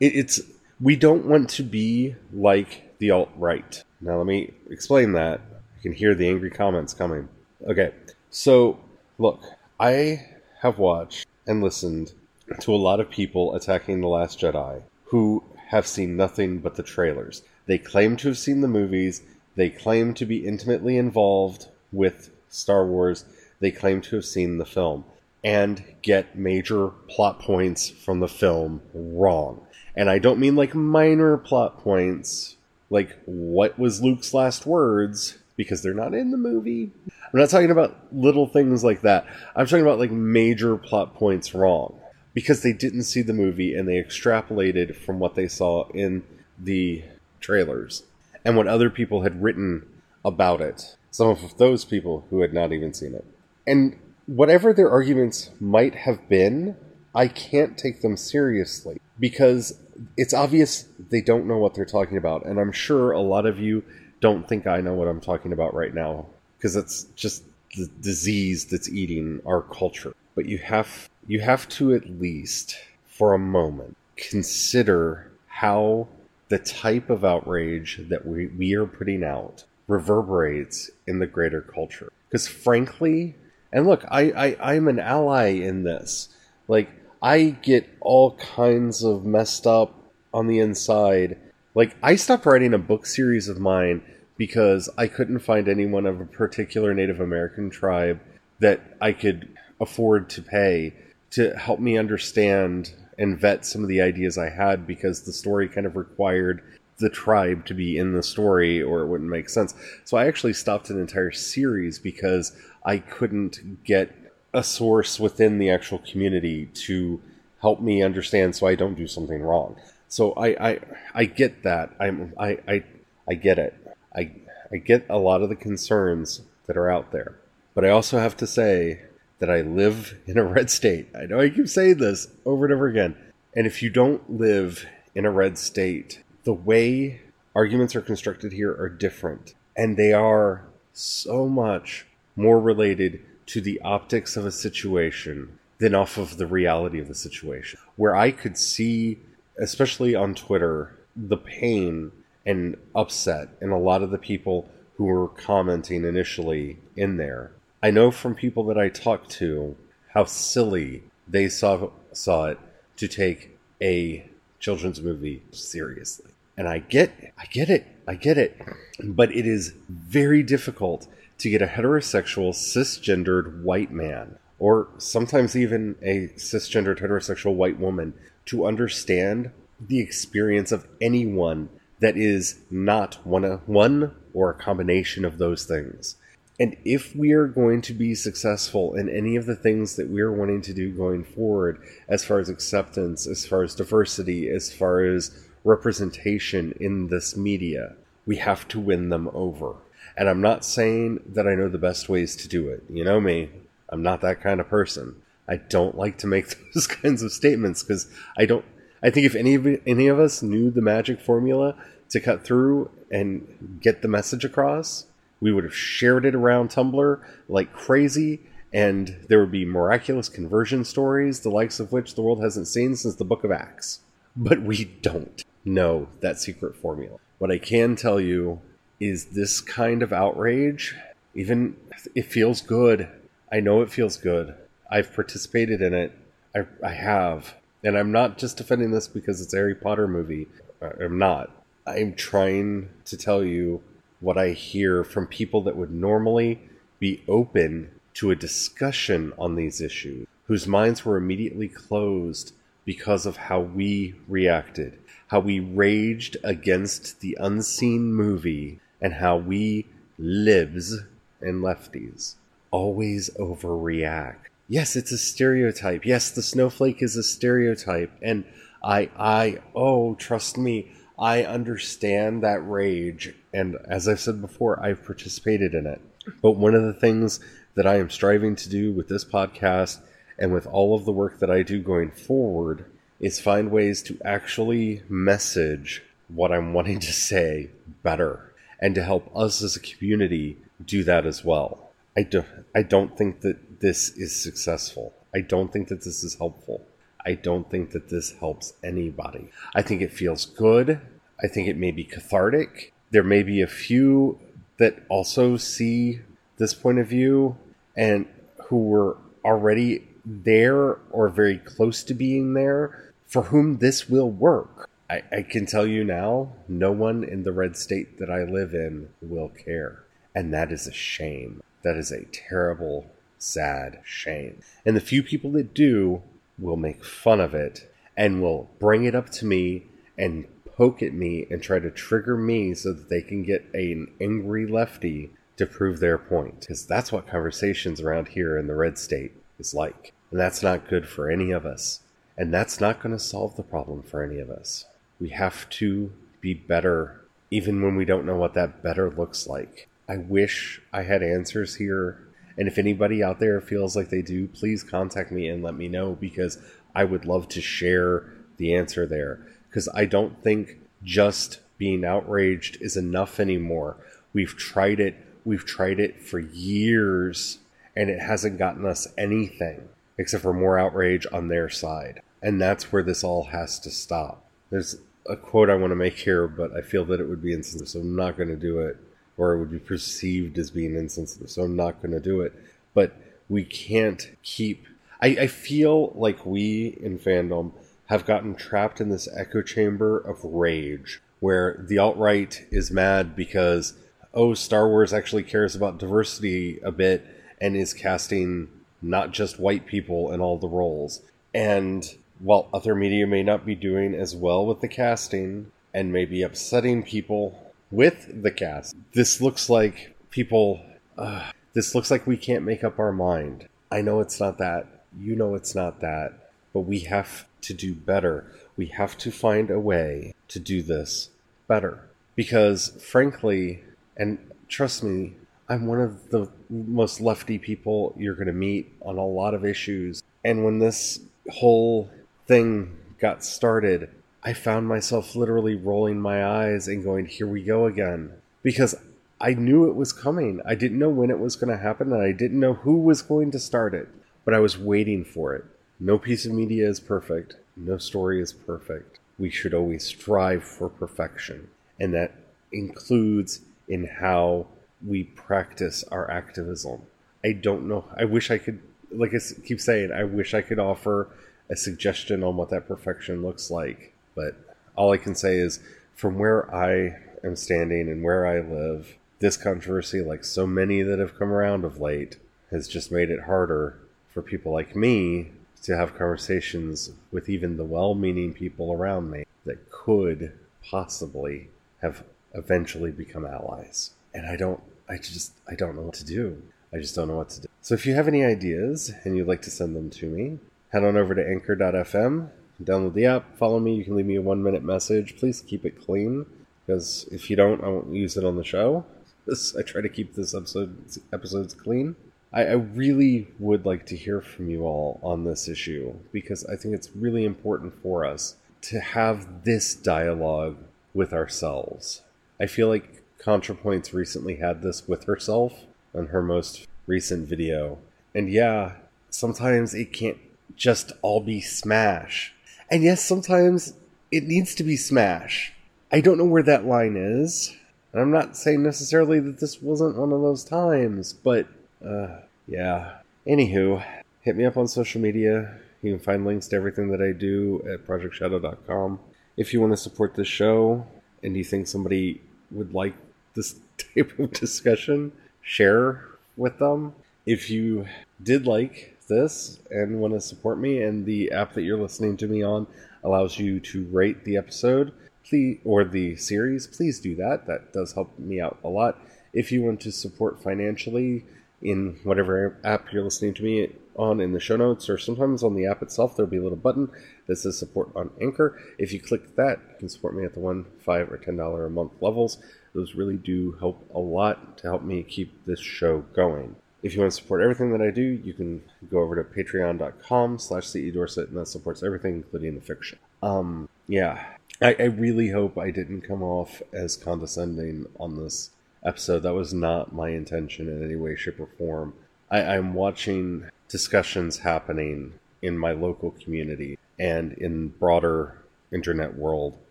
it, 0.00 0.14
it's 0.14 0.40
we 0.80 0.96
don't 0.96 1.26
want 1.26 1.48
to 1.50 1.62
be 1.62 2.14
like 2.32 2.96
the 2.98 3.10
alt 3.10 3.30
right. 3.36 3.82
Now 4.00 4.18
let 4.18 4.26
me 4.26 4.52
explain 4.70 5.12
that. 5.12 5.40
You 5.76 5.90
can 5.90 5.92
hear 5.92 6.14
the 6.14 6.28
angry 6.28 6.50
comments 6.50 6.94
coming. 6.94 7.28
Okay, 7.66 7.92
so 8.30 8.78
look, 9.18 9.42
I 9.78 10.26
have 10.60 10.78
watched 10.78 11.26
and 11.46 11.62
listened 11.62 12.12
to 12.60 12.74
a 12.74 12.76
lot 12.76 13.00
of 13.00 13.10
people 13.10 13.54
attacking 13.54 14.00
The 14.00 14.08
Last 14.08 14.40
Jedi 14.40 14.82
who 15.04 15.42
have 15.68 15.86
seen 15.86 16.16
nothing 16.16 16.58
but 16.58 16.76
the 16.76 16.82
trailers. 16.82 17.42
They 17.66 17.78
claim 17.78 18.16
to 18.18 18.28
have 18.28 18.38
seen 18.38 18.60
the 18.60 18.68
movies, 18.68 19.22
they 19.54 19.70
claim 19.70 20.14
to 20.14 20.26
be 20.26 20.46
intimately 20.46 20.96
involved 20.96 21.68
with 21.92 22.30
Star 22.48 22.86
Wars, 22.86 23.24
they 23.62 23.70
claim 23.70 24.02
to 24.02 24.16
have 24.16 24.24
seen 24.26 24.58
the 24.58 24.66
film, 24.66 25.04
and 25.42 25.82
get 26.02 26.36
major 26.36 26.88
plot 27.08 27.38
points 27.38 27.88
from 27.88 28.20
the 28.20 28.28
film 28.28 28.82
wrong. 28.92 29.64
And 29.96 30.10
I 30.10 30.18
don't 30.18 30.38
mean 30.38 30.56
like 30.56 30.74
minor 30.74 31.36
plot 31.36 31.78
points, 31.78 32.56
like 32.90 33.18
what 33.24 33.78
was 33.78 34.02
Luke's 34.02 34.34
last 34.34 34.66
words, 34.66 35.38
because 35.56 35.82
they're 35.82 35.94
not 35.94 36.12
in 36.12 36.30
the 36.30 36.36
movie. 36.36 36.90
I'm 37.06 37.40
not 37.40 37.50
talking 37.50 37.70
about 37.70 37.96
little 38.12 38.46
things 38.46 38.82
like 38.82 39.02
that. 39.02 39.26
I'm 39.54 39.66
talking 39.66 39.82
about 39.82 39.98
like 39.98 40.10
major 40.10 40.76
plot 40.76 41.14
points 41.14 41.54
wrong 41.54 41.98
because 42.34 42.62
they 42.62 42.72
didn't 42.72 43.04
see 43.04 43.22
the 43.22 43.32
movie 43.32 43.74
and 43.74 43.86
they 43.86 44.02
extrapolated 44.02 44.96
from 44.96 45.18
what 45.18 45.34
they 45.34 45.48
saw 45.48 45.88
in 45.90 46.24
the 46.58 47.04
trailers 47.40 48.02
and 48.44 48.56
what 48.56 48.66
other 48.66 48.90
people 48.90 49.22
had 49.22 49.42
written 49.42 49.86
about 50.24 50.60
it. 50.60 50.96
Some 51.10 51.28
of 51.28 51.58
those 51.58 51.84
people 51.84 52.24
who 52.30 52.40
had 52.40 52.52
not 52.52 52.72
even 52.72 52.94
seen 52.94 53.14
it. 53.14 53.24
And 53.66 53.98
whatever 54.26 54.72
their 54.72 54.90
arguments 54.90 55.50
might 55.60 55.94
have 55.94 56.28
been, 56.28 56.76
I 57.14 57.28
can't 57.28 57.76
take 57.76 58.00
them 58.00 58.16
seriously 58.16 59.00
because 59.18 59.78
it's 60.16 60.34
obvious 60.34 60.86
they 61.10 61.20
don't 61.20 61.46
know 61.46 61.58
what 61.58 61.74
they're 61.74 61.84
talking 61.84 62.16
about. 62.16 62.46
And 62.46 62.58
I'm 62.58 62.72
sure 62.72 63.12
a 63.12 63.20
lot 63.20 63.46
of 63.46 63.58
you 63.58 63.84
don't 64.20 64.48
think 64.48 64.66
I 64.66 64.80
know 64.80 64.94
what 64.94 65.08
I'm 65.08 65.20
talking 65.20 65.52
about 65.52 65.74
right 65.74 65.94
now 65.94 66.26
because 66.56 66.76
it's 66.76 67.04
just 67.16 67.44
the 67.76 67.88
disease 68.00 68.66
that's 68.66 68.88
eating 68.88 69.40
our 69.46 69.62
culture. 69.62 70.14
But 70.34 70.46
you 70.46 70.58
have 70.58 71.10
you 71.26 71.40
have 71.40 71.68
to 71.70 71.94
at 71.94 72.08
least 72.20 72.76
for 73.06 73.34
a 73.34 73.38
moment 73.38 73.96
consider 74.16 75.30
how 75.46 76.08
the 76.48 76.58
type 76.58 77.10
of 77.10 77.24
outrage 77.24 78.00
that 78.08 78.26
we, 78.26 78.46
we 78.48 78.74
are 78.74 78.86
putting 78.86 79.24
out 79.24 79.64
reverberates 79.88 80.90
in 81.06 81.18
the 81.18 81.26
greater 81.26 81.60
culture. 81.60 82.10
Because 82.28 82.46
frankly, 82.46 83.34
and 83.72 83.86
look, 83.86 84.04
I, 84.10 84.30
I 84.30 84.74
I'm 84.74 84.88
an 84.88 84.98
ally 84.98 85.48
in 85.48 85.84
this. 85.84 86.28
Like 86.68 86.90
I 87.22 87.56
get 87.62 87.88
all 88.00 88.32
kinds 88.36 89.04
of 89.04 89.24
messed 89.24 89.66
up 89.66 89.94
on 90.34 90.48
the 90.48 90.58
inside. 90.58 91.38
Like, 91.74 91.96
I 92.02 92.16
stopped 92.16 92.46
writing 92.46 92.74
a 92.74 92.78
book 92.78 93.06
series 93.06 93.48
of 93.48 93.60
mine 93.60 94.02
because 94.36 94.90
I 94.98 95.06
couldn't 95.06 95.38
find 95.38 95.68
anyone 95.68 96.04
of 96.04 96.20
a 96.20 96.26
particular 96.26 96.92
Native 96.92 97.20
American 97.20 97.70
tribe 97.70 98.20
that 98.58 98.96
I 99.00 99.12
could 99.12 99.56
afford 99.80 100.30
to 100.30 100.42
pay 100.42 100.94
to 101.30 101.56
help 101.56 101.78
me 101.80 101.96
understand 101.96 102.92
and 103.18 103.38
vet 103.38 103.64
some 103.64 103.82
of 103.82 103.88
the 103.88 104.00
ideas 104.00 104.36
I 104.36 104.50
had 104.50 104.86
because 104.86 105.22
the 105.22 105.32
story 105.32 105.68
kind 105.68 105.86
of 105.86 105.96
required 105.96 106.62
the 106.98 107.08
tribe 107.08 107.66
to 107.66 107.74
be 107.74 107.98
in 107.98 108.12
the 108.12 108.22
story 108.22 108.82
or 108.82 109.00
it 109.00 109.06
wouldn't 109.06 109.30
make 109.30 109.48
sense. 109.48 109.74
So 110.04 110.16
I 110.16 110.26
actually 110.26 110.52
stopped 110.52 110.90
an 110.90 111.00
entire 111.00 111.32
series 111.32 111.98
because 111.98 112.52
I 112.84 112.98
couldn't 112.98 113.84
get 113.84 114.14
a 114.52 114.62
source 114.62 115.18
within 115.18 115.58
the 115.58 115.70
actual 115.70 115.98
community 115.98 116.66
to 116.66 117.20
help 117.60 117.80
me 117.80 118.02
understand 118.02 118.54
so 118.54 118.66
I 118.66 118.74
don't 118.74 118.94
do 118.94 119.06
something 119.06 119.40
wrong. 119.42 119.76
So 120.08 120.32
I 120.32 120.48
I, 120.70 120.80
I 121.14 121.24
get 121.24 121.62
that. 121.62 121.94
I'm 121.98 122.34
I, 122.38 122.58
I 122.68 122.84
I 123.28 123.34
get 123.34 123.58
it. 123.58 123.74
I 124.14 124.32
I 124.70 124.76
get 124.76 125.06
a 125.08 125.18
lot 125.18 125.42
of 125.42 125.48
the 125.48 125.56
concerns 125.56 126.42
that 126.66 126.76
are 126.76 126.90
out 126.90 127.12
there. 127.12 127.38
But 127.74 127.84
I 127.84 127.90
also 127.90 128.18
have 128.18 128.36
to 128.38 128.46
say 128.46 129.00
that 129.38 129.50
I 129.50 129.62
live 129.62 130.18
in 130.26 130.38
a 130.38 130.44
red 130.44 130.70
state. 130.70 131.08
I 131.16 131.26
know 131.26 131.40
I 131.40 131.48
keep 131.48 131.68
saying 131.68 131.98
this 131.98 132.28
over 132.44 132.64
and 132.66 132.74
over 132.74 132.88
again. 132.88 133.16
And 133.54 133.66
if 133.66 133.82
you 133.82 133.90
don't 133.90 134.38
live 134.38 134.86
in 135.14 135.26
a 135.26 135.30
red 135.30 135.58
state, 135.58 136.22
the 136.44 136.54
way 136.54 137.20
arguments 137.54 137.94
are 137.94 138.00
constructed 138.00 138.52
here 138.52 138.72
are 138.72 138.88
different. 138.88 139.54
And 139.76 139.96
they 139.96 140.12
are 140.12 140.64
so 140.92 141.48
much 141.48 142.06
more 142.36 142.60
related 142.60 143.20
to 143.46 143.60
the 143.60 143.80
optics 143.82 144.36
of 144.36 144.46
a 144.46 144.52
situation 144.52 145.58
than 145.78 145.94
off 145.94 146.16
of 146.16 146.36
the 146.36 146.46
reality 146.46 147.00
of 147.00 147.08
the 147.08 147.14
situation. 147.14 147.78
Where 147.96 148.14
I 148.14 148.30
could 148.30 148.56
see, 148.56 149.18
especially 149.58 150.14
on 150.14 150.34
Twitter, 150.34 150.96
the 151.16 151.36
pain 151.36 152.12
and 152.46 152.76
upset 152.94 153.48
in 153.60 153.70
a 153.70 153.78
lot 153.78 154.02
of 154.02 154.10
the 154.10 154.18
people 154.18 154.68
who 154.96 155.04
were 155.04 155.28
commenting 155.28 156.04
initially 156.04 156.78
in 156.96 157.16
there. 157.16 157.52
I 157.82 157.90
know 157.90 158.10
from 158.10 158.34
people 158.34 158.64
that 158.66 158.78
I 158.78 158.88
talked 158.88 159.30
to 159.32 159.76
how 160.14 160.24
silly 160.24 161.02
they 161.26 161.48
saw 161.48 161.90
saw 162.12 162.46
it 162.46 162.58
to 162.96 163.08
take 163.08 163.58
a 163.80 164.28
children's 164.60 165.00
movie 165.00 165.42
seriously. 165.50 166.30
And 166.56 166.68
I 166.68 166.78
get 166.78 167.32
I 167.38 167.46
get 167.46 167.70
it. 167.70 167.86
I 168.06 168.14
get 168.14 168.38
it. 168.38 168.60
But 169.02 169.34
it 169.34 169.46
is 169.46 169.74
very 169.88 170.42
difficult 170.42 171.08
to 171.42 171.50
get 171.50 171.60
a 171.60 171.66
heterosexual 171.66 172.52
cisgendered 172.52 173.62
white 173.62 173.90
man 173.90 174.38
or 174.60 174.86
sometimes 174.98 175.56
even 175.56 175.96
a 176.00 176.28
cisgendered 176.36 177.00
heterosexual 177.00 177.52
white 177.52 177.80
woman 177.80 178.14
to 178.46 178.64
understand 178.64 179.50
the 179.80 179.98
experience 179.98 180.70
of 180.70 180.86
anyone 181.00 181.68
that 181.98 182.16
is 182.16 182.60
not 182.70 183.18
one, 183.26 183.42
one 183.66 184.14
or 184.32 184.50
a 184.50 184.54
combination 184.54 185.24
of 185.24 185.38
those 185.38 185.64
things. 185.64 186.14
And 186.60 186.76
if 186.84 187.16
we 187.16 187.32
are 187.32 187.48
going 187.48 187.82
to 187.82 187.92
be 187.92 188.14
successful 188.14 188.94
in 188.94 189.08
any 189.08 189.34
of 189.34 189.46
the 189.46 189.56
things 189.56 189.96
that 189.96 190.08
we're 190.08 190.30
wanting 190.30 190.62
to 190.62 190.72
do 190.72 190.92
going 190.92 191.24
forward, 191.24 191.82
as 192.06 192.24
far 192.24 192.38
as 192.38 192.48
acceptance, 192.48 193.26
as 193.26 193.44
far 193.44 193.64
as 193.64 193.74
diversity, 193.74 194.48
as 194.48 194.72
far 194.72 195.04
as 195.04 195.44
representation 195.64 196.72
in 196.78 197.08
this 197.08 197.36
media, 197.36 197.96
we 198.26 198.36
have 198.36 198.68
to 198.68 198.78
win 198.78 199.08
them 199.08 199.28
over. 199.34 199.74
And 200.16 200.28
I'm 200.28 200.40
not 200.40 200.64
saying 200.64 201.20
that 201.26 201.48
I 201.48 201.54
know 201.54 201.68
the 201.68 201.78
best 201.78 202.08
ways 202.08 202.36
to 202.36 202.48
do 202.48 202.68
it. 202.68 202.84
You 202.90 203.04
know 203.04 203.20
me, 203.20 203.48
I'm 203.88 204.02
not 204.02 204.20
that 204.22 204.40
kind 204.40 204.60
of 204.60 204.68
person. 204.68 205.22
I 205.48 205.56
don't 205.56 205.96
like 205.96 206.18
to 206.18 206.26
make 206.26 206.46
those 206.74 206.86
kinds 206.86 207.22
of 207.22 207.32
statements 207.32 207.82
because 207.82 208.10
I 208.36 208.46
don't. 208.46 208.64
I 209.02 209.10
think 209.10 209.26
if 209.26 209.34
any 209.34 209.54
of 209.54 209.66
any 209.86 210.06
of 210.06 210.20
us 210.20 210.42
knew 210.42 210.70
the 210.70 210.80
magic 210.80 211.20
formula 211.20 211.74
to 212.10 212.20
cut 212.20 212.44
through 212.44 212.90
and 213.10 213.78
get 213.80 214.00
the 214.02 214.08
message 214.08 214.44
across, 214.44 215.06
we 215.40 215.52
would 215.52 215.64
have 215.64 215.74
shared 215.74 216.24
it 216.24 216.34
around 216.34 216.70
Tumblr 216.70 217.20
like 217.48 217.72
crazy, 217.72 218.40
and 218.72 219.16
there 219.28 219.40
would 219.40 219.50
be 219.50 219.64
miraculous 219.64 220.28
conversion 220.28 220.84
stories, 220.84 221.40
the 221.40 221.50
likes 221.50 221.80
of 221.80 221.90
which 221.90 222.14
the 222.14 222.22
world 222.22 222.42
hasn't 222.42 222.68
seen 222.68 222.94
since 222.94 223.16
the 223.16 223.24
Book 223.24 223.42
of 223.42 223.50
Acts. 223.50 224.00
But 224.36 224.62
we 224.62 224.84
don't 225.02 225.42
know 225.64 226.08
that 226.20 226.38
secret 226.38 226.76
formula. 226.76 227.18
What 227.38 227.50
I 227.50 227.58
can 227.58 227.96
tell 227.96 228.20
you 228.20 228.60
is 229.02 229.24
this 229.26 229.60
kind 229.60 230.00
of 230.00 230.12
outrage, 230.12 230.94
even 231.34 231.76
it 232.14 232.24
feels 232.26 232.60
good. 232.60 233.08
I 233.50 233.58
know 233.58 233.82
it 233.82 233.90
feels 233.90 234.16
good. 234.16 234.54
I've 234.88 235.12
participated 235.12 235.82
in 235.82 235.92
it. 235.92 236.12
I, 236.54 236.66
I 236.84 236.92
have. 236.92 237.54
And 237.82 237.98
I'm 237.98 238.12
not 238.12 238.38
just 238.38 238.58
defending 238.58 238.92
this 238.92 239.08
because 239.08 239.40
it's 239.40 239.52
a 239.54 239.56
Harry 239.56 239.74
Potter 239.74 240.06
movie. 240.06 240.46
I'm 240.80 241.18
not. 241.18 241.50
I'm 241.84 242.14
trying 242.14 242.90
to 243.06 243.16
tell 243.16 243.42
you 243.42 243.82
what 244.20 244.38
I 244.38 244.50
hear 244.50 245.02
from 245.02 245.26
people 245.26 245.62
that 245.62 245.76
would 245.76 245.90
normally 245.90 246.60
be 247.00 247.24
open 247.26 247.90
to 248.14 248.30
a 248.30 248.36
discussion 248.36 249.32
on 249.36 249.56
these 249.56 249.80
issues, 249.80 250.28
whose 250.46 250.68
minds 250.68 251.04
were 251.04 251.16
immediately 251.16 251.66
closed 251.66 252.52
because 252.84 253.26
of 253.26 253.36
how 253.36 253.58
we 253.58 254.14
reacted, 254.28 254.96
how 255.26 255.40
we 255.40 255.58
raged 255.58 256.36
against 256.44 257.18
the 257.18 257.36
unseen 257.40 258.14
movie 258.14 258.78
and 259.02 259.12
how 259.14 259.36
we 259.36 259.86
libs 260.18 260.98
and 261.40 261.62
lefties 261.62 262.36
always 262.70 263.28
overreact. 263.30 264.36
Yes, 264.68 264.96
it's 264.96 265.12
a 265.12 265.18
stereotype. 265.18 266.06
Yes, 266.06 266.30
the 266.30 266.42
snowflake 266.42 267.02
is 267.02 267.16
a 267.16 267.22
stereotype. 267.22 268.10
And 268.22 268.44
I, 268.82 269.10
I, 269.18 269.58
oh, 269.74 270.14
trust 270.14 270.56
me, 270.56 270.92
I 271.18 271.44
understand 271.44 272.42
that 272.42 272.66
rage. 272.66 273.34
And 273.52 273.76
as 273.86 274.08
I've 274.08 274.20
said 274.20 274.40
before, 274.40 274.82
I've 274.82 275.04
participated 275.04 275.74
in 275.74 275.86
it. 275.86 276.00
But 276.40 276.52
one 276.52 276.74
of 276.74 276.84
the 276.84 276.94
things 276.94 277.40
that 277.74 277.86
I 277.86 277.96
am 277.96 278.08
striving 278.08 278.56
to 278.56 278.70
do 278.70 278.92
with 278.92 279.08
this 279.08 279.24
podcast 279.24 280.00
and 280.38 280.52
with 280.52 280.66
all 280.66 280.94
of 280.96 281.04
the 281.04 281.12
work 281.12 281.40
that 281.40 281.50
I 281.50 281.62
do 281.62 281.82
going 281.82 282.10
forward 282.10 282.86
is 283.20 283.40
find 283.40 283.70
ways 283.70 284.02
to 284.04 284.18
actually 284.24 285.02
message 285.08 286.02
what 286.28 286.50
I'm 286.50 286.72
wanting 286.72 287.00
to 287.00 287.12
say 287.12 287.70
better 288.02 288.51
and 288.82 288.96
to 288.96 289.02
help 289.02 289.30
us 289.34 289.62
as 289.62 289.76
a 289.76 289.80
community 289.80 290.58
do 290.84 291.04
that 291.04 291.24
as 291.24 291.44
well. 291.44 291.92
I, 292.16 292.24
do, 292.24 292.44
I 292.74 292.82
don't 292.82 293.16
think 293.16 293.40
that 293.40 293.80
this 293.80 294.10
is 294.10 294.34
successful. 294.34 295.14
I 295.32 295.40
don't 295.40 295.72
think 295.72 295.88
that 295.88 296.04
this 296.04 296.24
is 296.24 296.34
helpful. 296.34 296.84
I 297.24 297.34
don't 297.34 297.70
think 297.70 297.92
that 297.92 298.10
this 298.10 298.32
helps 298.32 298.74
anybody. 298.82 299.48
I 299.74 299.82
think 299.82 300.02
it 300.02 300.12
feels 300.12 300.44
good. 300.44 301.00
I 301.42 301.46
think 301.46 301.68
it 301.68 301.76
may 301.76 301.92
be 301.92 302.02
cathartic. 302.02 302.92
There 303.12 303.22
may 303.22 303.44
be 303.44 303.62
a 303.62 303.68
few 303.68 304.40
that 304.78 305.04
also 305.08 305.56
see 305.56 306.20
this 306.58 306.74
point 306.74 306.98
of 306.98 307.06
view 307.06 307.56
and 307.96 308.26
who 308.66 308.78
were 308.78 309.16
already 309.44 310.08
there 310.24 310.98
or 311.12 311.28
very 311.28 311.58
close 311.58 312.02
to 312.04 312.14
being 312.14 312.54
there 312.54 313.12
for 313.26 313.42
whom 313.44 313.78
this 313.78 314.08
will 314.08 314.30
work. 314.30 314.88
I, 315.12 315.22
I 315.30 315.42
can 315.42 315.66
tell 315.66 315.86
you 315.86 316.04
now, 316.04 316.52
no 316.68 316.90
one 316.90 317.22
in 317.22 317.42
the 317.42 317.52
red 317.52 317.76
state 317.76 318.18
that 318.18 318.30
I 318.30 318.44
live 318.44 318.72
in 318.72 319.10
will 319.20 319.50
care. 319.50 320.04
And 320.34 320.54
that 320.54 320.72
is 320.72 320.86
a 320.86 320.92
shame. 320.92 321.62
That 321.82 321.96
is 321.96 322.10
a 322.10 322.24
terrible, 322.32 323.10
sad 323.36 324.00
shame. 324.04 324.62
And 324.86 324.96
the 324.96 325.02
few 325.02 325.22
people 325.22 325.52
that 325.52 325.74
do 325.74 326.22
will 326.58 326.78
make 326.78 327.04
fun 327.04 327.40
of 327.40 327.54
it 327.54 327.92
and 328.16 328.40
will 328.40 328.70
bring 328.78 329.04
it 329.04 329.14
up 329.14 329.28
to 329.30 329.44
me 329.44 329.84
and 330.16 330.46
poke 330.64 331.02
at 331.02 331.12
me 331.12 331.46
and 331.50 331.62
try 331.62 331.78
to 331.78 331.90
trigger 331.90 332.34
me 332.34 332.72
so 332.72 332.94
that 332.94 333.10
they 333.10 333.20
can 333.20 333.42
get 333.42 333.68
an 333.74 334.10
angry 334.18 334.66
lefty 334.66 335.30
to 335.58 335.66
prove 335.66 336.00
their 336.00 336.16
point. 336.16 336.60
Because 336.60 336.86
that's 336.86 337.12
what 337.12 337.26
conversations 337.26 338.00
around 338.00 338.28
here 338.28 338.56
in 338.56 338.66
the 338.66 338.74
red 338.74 338.96
state 338.96 339.32
is 339.58 339.74
like. 339.74 340.14
And 340.30 340.40
that's 340.40 340.62
not 340.62 340.88
good 340.88 341.06
for 341.06 341.30
any 341.30 341.50
of 341.50 341.66
us. 341.66 342.00
And 342.38 342.50
that's 342.50 342.80
not 342.80 343.02
going 343.02 343.14
to 343.14 343.22
solve 343.22 343.56
the 343.56 343.62
problem 343.62 344.02
for 344.02 344.22
any 344.22 344.38
of 344.38 344.48
us. 344.48 344.86
We 345.22 345.28
have 345.28 345.70
to 345.70 346.10
be 346.40 346.52
better, 346.52 347.20
even 347.48 347.80
when 347.80 347.94
we 347.94 348.04
don't 348.04 348.26
know 348.26 348.34
what 348.34 348.54
that 348.54 348.82
better 348.82 349.08
looks 349.08 349.46
like. 349.46 349.88
I 350.08 350.16
wish 350.16 350.82
I 350.92 351.02
had 351.02 351.22
answers 351.22 351.76
here. 351.76 352.18
And 352.58 352.66
if 352.66 352.76
anybody 352.76 353.22
out 353.22 353.38
there 353.38 353.60
feels 353.60 353.94
like 353.94 354.10
they 354.10 354.22
do, 354.22 354.48
please 354.48 354.82
contact 354.82 355.30
me 355.30 355.48
and 355.48 355.62
let 355.62 355.76
me 355.76 355.86
know 355.86 356.16
because 356.16 356.58
I 356.92 357.04
would 357.04 357.24
love 357.24 357.48
to 357.50 357.60
share 357.60 358.32
the 358.56 358.74
answer 358.74 359.06
there. 359.06 359.38
Because 359.68 359.88
I 359.94 360.06
don't 360.06 360.42
think 360.42 360.80
just 361.04 361.60
being 361.78 362.04
outraged 362.04 362.78
is 362.80 362.96
enough 362.96 363.38
anymore. 363.38 363.98
We've 364.32 364.56
tried 364.56 364.98
it, 364.98 365.14
we've 365.44 365.64
tried 365.64 366.00
it 366.00 366.20
for 366.20 366.40
years, 366.40 367.58
and 367.94 368.10
it 368.10 368.18
hasn't 368.18 368.58
gotten 368.58 368.84
us 368.84 369.06
anything 369.16 369.88
except 370.18 370.42
for 370.42 370.52
more 370.52 370.80
outrage 370.80 371.28
on 371.32 371.46
their 371.46 371.68
side. 371.68 372.22
And 372.42 372.60
that's 372.60 372.90
where 372.90 373.04
this 373.04 373.22
all 373.22 373.44
has 373.44 373.78
to 373.78 373.90
stop. 373.92 374.48
There's 374.72 374.96
a 375.26 375.36
quote 375.36 375.70
I 375.70 375.76
want 375.76 375.90
to 375.92 375.96
make 375.96 376.18
here, 376.18 376.48
but 376.48 376.72
I 376.76 376.80
feel 376.80 377.04
that 377.06 377.20
it 377.20 377.28
would 377.28 377.42
be 377.42 377.52
insensitive, 377.52 377.88
so 377.88 378.00
I'm 378.00 378.16
not 378.16 378.36
going 378.36 378.48
to 378.48 378.56
do 378.56 378.80
it, 378.80 378.96
or 379.36 379.54
it 379.54 379.58
would 379.58 379.70
be 379.70 379.78
perceived 379.78 380.58
as 380.58 380.70
being 380.70 380.96
insensitive, 380.96 381.50
so 381.50 381.62
I'm 381.62 381.76
not 381.76 382.02
going 382.02 382.12
to 382.12 382.20
do 382.20 382.40
it. 382.40 382.52
But 382.94 383.16
we 383.48 383.64
can't 383.64 384.30
keep. 384.42 384.86
I, 385.20 385.28
I 385.28 385.46
feel 385.46 386.12
like 386.14 386.44
we 386.44 386.98
in 387.00 387.18
fandom 387.18 387.72
have 388.06 388.26
gotten 388.26 388.54
trapped 388.54 389.00
in 389.00 389.08
this 389.08 389.28
echo 389.34 389.62
chamber 389.62 390.18
of 390.18 390.44
rage, 390.44 391.20
where 391.40 391.84
the 391.88 391.98
alt 391.98 392.16
right 392.16 392.66
is 392.70 392.90
mad 392.90 393.36
because, 393.36 393.94
oh, 394.34 394.54
Star 394.54 394.88
Wars 394.88 395.12
actually 395.12 395.44
cares 395.44 395.74
about 395.74 395.98
diversity 395.98 396.78
a 396.80 396.92
bit 396.92 397.24
and 397.60 397.76
is 397.76 397.94
casting 397.94 398.68
not 399.00 399.30
just 399.30 399.58
white 399.58 399.86
people 399.86 400.32
in 400.32 400.40
all 400.40 400.58
the 400.58 400.68
roles. 400.68 401.22
And 401.54 402.04
while 402.42 402.68
other 402.72 402.94
media 402.94 403.26
may 403.26 403.42
not 403.42 403.64
be 403.64 403.74
doing 403.74 404.14
as 404.14 404.34
well 404.34 404.66
with 404.66 404.80
the 404.80 404.88
casting 404.88 405.70
and 405.94 406.12
may 406.12 406.24
be 406.24 406.42
upsetting 406.42 407.02
people 407.02 407.72
with 407.90 408.42
the 408.42 408.50
cast, 408.50 408.94
this 409.14 409.40
looks 409.40 409.70
like 409.70 410.16
people. 410.30 410.82
Uh, 411.16 411.50
this 411.74 411.94
looks 411.94 412.10
like 412.10 412.26
we 412.26 412.36
can't 412.36 412.64
make 412.64 412.84
up 412.84 412.98
our 412.98 413.12
mind 413.12 413.68
I 413.92 414.00
know 414.00 414.20
it's 414.20 414.40
not 414.40 414.56
that. 414.56 414.86
You 415.20 415.36
know 415.36 415.54
it's 415.54 415.74
not 415.74 416.00
that. 416.00 416.32
But 416.72 416.80
we 416.80 417.00
have 417.00 417.44
to 417.60 417.74
do 417.74 417.94
better. 417.94 418.50
We 418.74 418.86
have 418.86 419.18
to 419.18 419.30
find 419.30 419.70
a 419.70 419.78
way 419.78 420.34
to 420.48 420.58
do 420.58 420.80
this 420.80 421.28
better. 421.68 422.08
Because, 422.34 422.88
frankly, 423.04 423.84
and 424.16 424.38
trust 424.68 425.04
me, 425.04 425.34
I'm 425.68 425.84
one 425.84 426.00
of 426.00 426.30
the 426.30 426.48
most 426.70 427.20
lefty 427.20 427.58
people 427.58 428.14
you're 428.16 428.34
going 428.34 428.46
to 428.46 428.54
meet 428.54 428.90
on 429.02 429.18
a 429.18 429.26
lot 429.26 429.52
of 429.52 429.66
issues. 429.66 430.22
And 430.42 430.64
when 430.64 430.78
this 430.78 431.20
whole 431.50 432.08
thing 432.52 432.98
got 433.18 433.44
started, 433.44 434.10
I 434.42 434.52
found 434.52 434.86
myself 434.86 435.34
literally 435.34 435.74
rolling 435.74 436.20
my 436.20 436.44
eyes 436.44 436.88
and 436.88 437.04
going, 437.04 437.26
Here 437.26 437.46
we 437.46 437.62
go 437.62 437.86
again. 437.86 438.32
Because 438.62 438.94
I 439.40 439.54
knew 439.54 439.88
it 439.88 439.96
was 439.96 440.12
coming. 440.12 440.60
I 440.64 440.74
didn't 440.74 440.98
know 440.98 441.08
when 441.08 441.30
it 441.30 441.38
was 441.38 441.56
going 441.56 441.76
to 441.76 441.82
happen, 441.82 442.12
and 442.12 442.22
I 442.22 442.32
didn't 442.32 442.60
know 442.60 442.74
who 442.74 443.00
was 443.00 443.22
going 443.22 443.50
to 443.52 443.58
start 443.58 443.94
it, 443.94 444.08
but 444.44 444.54
I 444.54 444.60
was 444.60 444.78
waiting 444.78 445.24
for 445.24 445.54
it. 445.54 445.64
No 445.98 446.18
piece 446.18 446.46
of 446.46 446.52
media 446.52 446.88
is 446.88 447.00
perfect, 447.00 447.56
no 447.76 447.98
story 447.98 448.40
is 448.40 448.52
perfect. 448.52 449.18
We 449.38 449.50
should 449.50 449.74
always 449.74 450.04
strive 450.04 450.62
for 450.62 450.88
perfection, 450.88 451.68
and 451.98 452.14
that 452.14 452.34
includes 452.70 453.60
in 453.88 454.06
how 454.06 454.66
we 455.04 455.24
practice 455.24 456.04
our 456.12 456.30
activism. 456.30 457.02
I 457.44 457.52
don't 457.52 457.88
know. 457.88 458.04
I 458.16 458.24
wish 458.24 458.50
I 458.50 458.58
could, 458.58 458.80
like 459.10 459.34
I 459.34 459.38
keep 459.64 459.80
saying, 459.80 460.12
I 460.12 460.24
wish 460.24 460.54
I 460.54 460.62
could 460.62 460.78
offer 460.78 461.28
a 461.70 461.76
suggestion 461.76 462.42
on 462.42 462.56
what 462.56 462.70
that 462.70 462.88
perfection 462.88 463.42
looks 463.42 463.70
like. 463.70 464.12
But 464.34 464.56
all 464.96 465.12
I 465.12 465.16
can 465.16 465.34
say 465.34 465.56
is 465.56 465.80
from 466.14 466.38
where 466.38 466.72
I 466.74 467.18
am 467.44 467.56
standing 467.56 468.08
and 468.08 468.22
where 468.22 468.46
I 468.46 468.60
live, 468.60 469.16
this 469.38 469.56
controversy, 469.56 470.20
like 470.20 470.44
so 470.44 470.66
many 470.66 471.02
that 471.02 471.18
have 471.18 471.38
come 471.38 471.52
around 471.52 471.84
of 471.84 472.00
late, 472.00 472.36
has 472.70 472.88
just 472.88 473.10
made 473.10 473.30
it 473.30 473.40
harder 473.40 473.98
for 474.32 474.42
people 474.42 474.72
like 474.72 474.96
me 474.96 475.50
to 475.82 475.96
have 475.96 476.16
conversations 476.16 477.10
with 477.30 477.48
even 477.48 477.76
the 477.76 477.84
well 477.84 478.14
meaning 478.14 478.52
people 478.52 478.92
around 478.92 479.30
me 479.30 479.44
that 479.64 479.90
could 479.90 480.52
possibly 480.88 481.68
have 482.00 482.22
eventually 482.54 483.10
become 483.10 483.44
allies. 483.44 484.12
And 484.34 484.46
I 484.46 484.56
don't, 484.56 484.80
I 485.08 485.16
just, 485.16 485.52
I 485.68 485.74
don't 485.74 485.96
know 485.96 486.02
what 486.02 486.14
to 486.14 486.24
do. 486.24 486.62
I 486.94 486.98
just 486.98 487.14
don't 487.14 487.28
know 487.28 487.36
what 487.36 487.50
to 487.50 487.62
do. 487.62 487.68
So 487.80 487.94
if 487.94 488.06
you 488.06 488.14
have 488.14 488.28
any 488.28 488.44
ideas 488.44 489.12
and 489.24 489.36
you'd 489.36 489.48
like 489.48 489.62
to 489.62 489.70
send 489.70 489.96
them 489.96 490.10
to 490.10 490.26
me, 490.26 490.58
head 490.92 491.04
on 491.04 491.16
over 491.16 491.34
to 491.34 491.46
anchor.fm, 491.46 492.48
download 492.82 493.14
the 493.14 493.26
app, 493.26 493.56
follow 493.56 493.80
me. 493.80 493.94
You 493.94 494.04
can 494.04 494.16
leave 494.16 494.26
me 494.26 494.36
a 494.36 494.42
one 494.42 494.62
minute 494.62 494.84
message. 494.84 495.36
Please 495.36 495.60
keep 495.60 495.84
it 495.84 496.00
clean 496.00 496.46
because 496.86 497.26
if 497.32 497.48
you 497.50 497.56
don't, 497.56 497.82
I 497.82 497.88
won't 497.88 498.14
use 498.14 498.36
it 498.36 498.44
on 498.44 498.56
the 498.56 498.64
show. 498.64 499.04
This 499.44 499.74
I 499.74 499.82
try 499.82 500.00
to 500.00 500.08
keep 500.08 500.36
this 500.36 500.54
episode 500.54 500.96
episodes 501.32 501.74
clean. 501.74 502.14
I, 502.52 502.62
I 502.62 502.72
really 502.74 503.48
would 503.58 503.84
like 503.84 504.06
to 504.06 504.16
hear 504.16 504.40
from 504.40 504.70
you 504.70 504.84
all 504.84 505.18
on 505.20 505.42
this 505.42 505.68
issue 505.68 506.14
because 506.30 506.64
I 506.66 506.76
think 506.76 506.94
it's 506.94 507.10
really 507.16 507.44
important 507.44 507.92
for 508.02 508.24
us 508.24 508.54
to 508.82 509.00
have 509.00 509.64
this 509.64 509.96
dialogue 509.96 510.76
with 511.12 511.32
ourselves. 511.32 512.22
I 512.60 512.66
feel 512.66 512.86
like 512.86 513.24
ContraPoints 513.40 514.12
recently 514.12 514.56
had 514.56 514.82
this 514.82 515.08
with 515.08 515.24
herself 515.24 515.86
on 516.14 516.28
her 516.28 516.40
most 516.40 516.86
recent 517.08 517.48
video. 517.48 517.98
And 518.36 518.48
yeah, 518.48 518.92
sometimes 519.30 519.92
it 519.92 520.12
can't 520.12 520.38
just 520.76 521.12
all 521.22 521.40
be 521.40 521.60
smash. 521.60 522.54
And 522.90 523.02
yes, 523.02 523.24
sometimes 523.24 523.94
it 524.30 524.44
needs 524.44 524.74
to 524.76 524.84
be 524.84 524.96
smash. 524.96 525.72
I 526.10 526.20
don't 526.20 526.38
know 526.38 526.44
where 526.44 526.62
that 526.62 526.84
line 526.84 527.16
is. 527.16 527.74
And 528.12 528.20
I'm 528.20 528.30
not 528.30 528.56
saying 528.56 528.82
necessarily 528.82 529.40
that 529.40 529.58
this 529.58 529.80
wasn't 529.80 530.16
one 530.16 530.32
of 530.32 530.42
those 530.42 530.64
times, 530.64 531.32
but 531.32 531.66
uh, 532.04 532.40
yeah. 532.66 533.18
Anywho, 533.46 534.04
hit 534.42 534.56
me 534.56 534.66
up 534.66 534.76
on 534.76 534.86
social 534.86 535.20
media. 535.20 535.74
You 536.02 536.16
can 536.16 536.24
find 536.24 536.44
links 536.44 536.68
to 536.68 536.76
everything 536.76 537.08
that 537.10 537.22
I 537.22 537.32
do 537.32 537.82
at 537.90 538.06
projectshadow.com. 538.06 539.20
If 539.56 539.72
you 539.72 539.80
want 539.80 539.92
to 539.92 539.96
support 539.96 540.34
this 540.34 540.48
show 540.48 541.06
and 541.42 541.56
you 541.56 541.64
think 541.64 541.86
somebody 541.86 542.40
would 542.70 542.94
like 542.94 543.14
this 543.54 543.76
type 544.14 544.38
of 544.38 544.52
discussion, 544.52 545.32
share 545.62 546.24
with 546.56 546.78
them. 546.78 547.14
If 547.46 547.70
you 547.70 548.06
did 548.42 548.66
like 548.66 549.11
this 549.32 549.80
and 549.90 550.20
want 550.20 550.34
to 550.34 550.40
support 550.40 550.78
me, 550.78 551.02
and 551.02 551.24
the 551.24 551.50
app 551.50 551.74
that 551.74 551.82
you're 551.82 552.00
listening 552.00 552.36
to 552.38 552.46
me 552.46 552.62
on 552.62 552.86
allows 553.24 553.58
you 553.58 553.80
to 553.80 554.06
rate 554.06 554.44
the 554.44 554.56
episode, 554.56 555.12
please 555.44 555.80
or 555.84 556.04
the 556.04 556.36
series, 556.36 556.86
please 556.86 557.20
do 557.20 557.34
that. 557.36 557.66
That 557.66 557.92
does 557.92 558.12
help 558.12 558.38
me 558.38 558.60
out 558.60 558.78
a 558.84 558.88
lot. 558.88 559.18
If 559.52 559.72
you 559.72 559.82
want 559.82 560.00
to 560.02 560.12
support 560.12 560.62
financially 560.62 561.44
in 561.82 562.18
whatever 562.22 562.78
app 562.84 563.12
you're 563.12 563.24
listening 563.24 563.54
to 563.54 563.62
me 563.62 563.90
on 564.14 564.40
in 564.40 564.52
the 564.52 564.60
show 564.60 564.76
notes 564.76 565.08
or 565.08 565.18
sometimes 565.18 565.62
on 565.62 565.74
the 565.74 565.86
app 565.86 566.02
itself 566.02 566.36
there'll 566.36 566.50
be 566.50 566.58
a 566.58 566.62
little 566.62 566.76
button 566.76 567.10
that 567.46 567.56
says 567.56 567.78
support 567.78 568.10
on 568.14 568.30
anchor 568.40 568.78
if 568.98 569.12
you 569.12 569.20
click 569.20 569.56
that 569.56 569.80
you 569.90 569.98
can 569.98 570.08
support 570.08 570.36
me 570.36 570.44
at 570.44 570.52
the 570.54 570.60
one 570.60 570.84
five 571.04 571.32
or 571.32 571.38
ten 571.38 571.56
dollar 571.56 571.86
a 571.86 571.90
month 571.90 572.12
levels 572.20 572.58
those 572.94 573.14
really 573.14 573.36
do 573.36 573.72
help 573.80 574.08
a 574.14 574.18
lot 574.18 574.76
to 574.76 574.86
help 574.86 575.02
me 575.02 575.22
keep 575.22 575.64
this 575.64 575.80
show 575.80 576.20
going 576.34 576.76
if 577.02 577.14
you 577.14 577.20
want 577.20 577.32
to 577.32 577.36
support 577.36 577.62
everything 577.62 577.90
that 577.90 578.02
i 578.02 578.10
do 578.10 578.22
you 578.44 578.52
can 578.52 578.82
go 579.10 579.20
over 579.20 579.40
to 579.40 579.44
patreon.com 579.44 580.58
slash 580.58 580.86
cedorset 580.86 581.48
and 581.48 581.56
that 581.56 581.66
supports 581.66 582.02
everything 582.02 582.34
including 582.34 582.74
the 582.74 582.80
fiction 582.80 583.18
um 583.42 583.88
yeah 584.08 584.44
I, 584.82 584.96
I 584.98 585.04
really 585.04 585.50
hope 585.50 585.78
I 585.78 585.92
didn't 585.92 586.22
come 586.22 586.42
off 586.42 586.82
as 586.92 587.16
condescending 587.16 588.06
on 588.18 588.34
this 588.34 588.70
episode. 589.04 589.40
That 589.40 589.54
was 589.54 589.72
not 589.72 590.12
my 590.12 590.30
intention 590.30 590.88
in 590.88 591.04
any 591.04 591.14
way, 591.14 591.36
shape, 591.36 591.60
or 591.60 591.68
form. 591.78 592.14
I, 592.50 592.62
I'm 592.62 592.92
watching 592.92 593.68
discussions 593.88 594.58
happening 594.58 595.34
in 595.60 595.78
my 595.78 595.92
local 595.92 596.32
community 596.32 596.98
and 597.18 597.52
in 597.52 597.88
broader 597.88 598.58
internet 598.90 599.36
world 599.36 599.78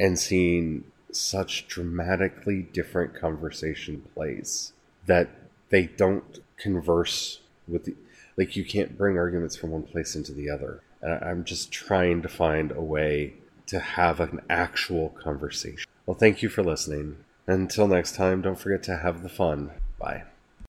and 0.00 0.18
seeing 0.18 0.84
such 1.12 1.68
dramatically 1.68 2.62
different 2.62 3.14
conversation 3.14 4.02
plays 4.14 4.72
that 5.06 5.28
they 5.68 5.84
don't 5.84 6.40
converse 6.56 7.40
with 7.66 7.84
the, 7.84 7.94
like 8.36 8.56
you 8.56 8.64
can't 8.64 8.96
bring 8.96 9.16
arguments 9.16 9.56
from 9.56 9.70
one 9.70 9.82
place 9.82 10.14
into 10.16 10.32
the 10.32 10.50
other. 10.50 10.82
And 11.02 11.22
I'm 11.24 11.44
just 11.44 11.70
trying 11.70 12.22
to 12.22 12.28
find 12.28 12.72
a 12.72 12.82
way 12.82 13.34
to 13.66 13.78
have 13.78 14.20
an 14.20 14.40
actual 14.50 15.10
conversation. 15.10 15.90
Well, 16.06 16.16
thank 16.16 16.42
you 16.42 16.48
for 16.48 16.62
listening. 16.62 17.16
Until 17.46 17.88
next 17.88 18.14
time, 18.14 18.42
don't 18.42 18.58
forget 18.58 18.82
to 18.84 18.98
have 18.98 19.22
the 19.22 19.28
fun. 19.28 19.70
Bye. 19.98 20.24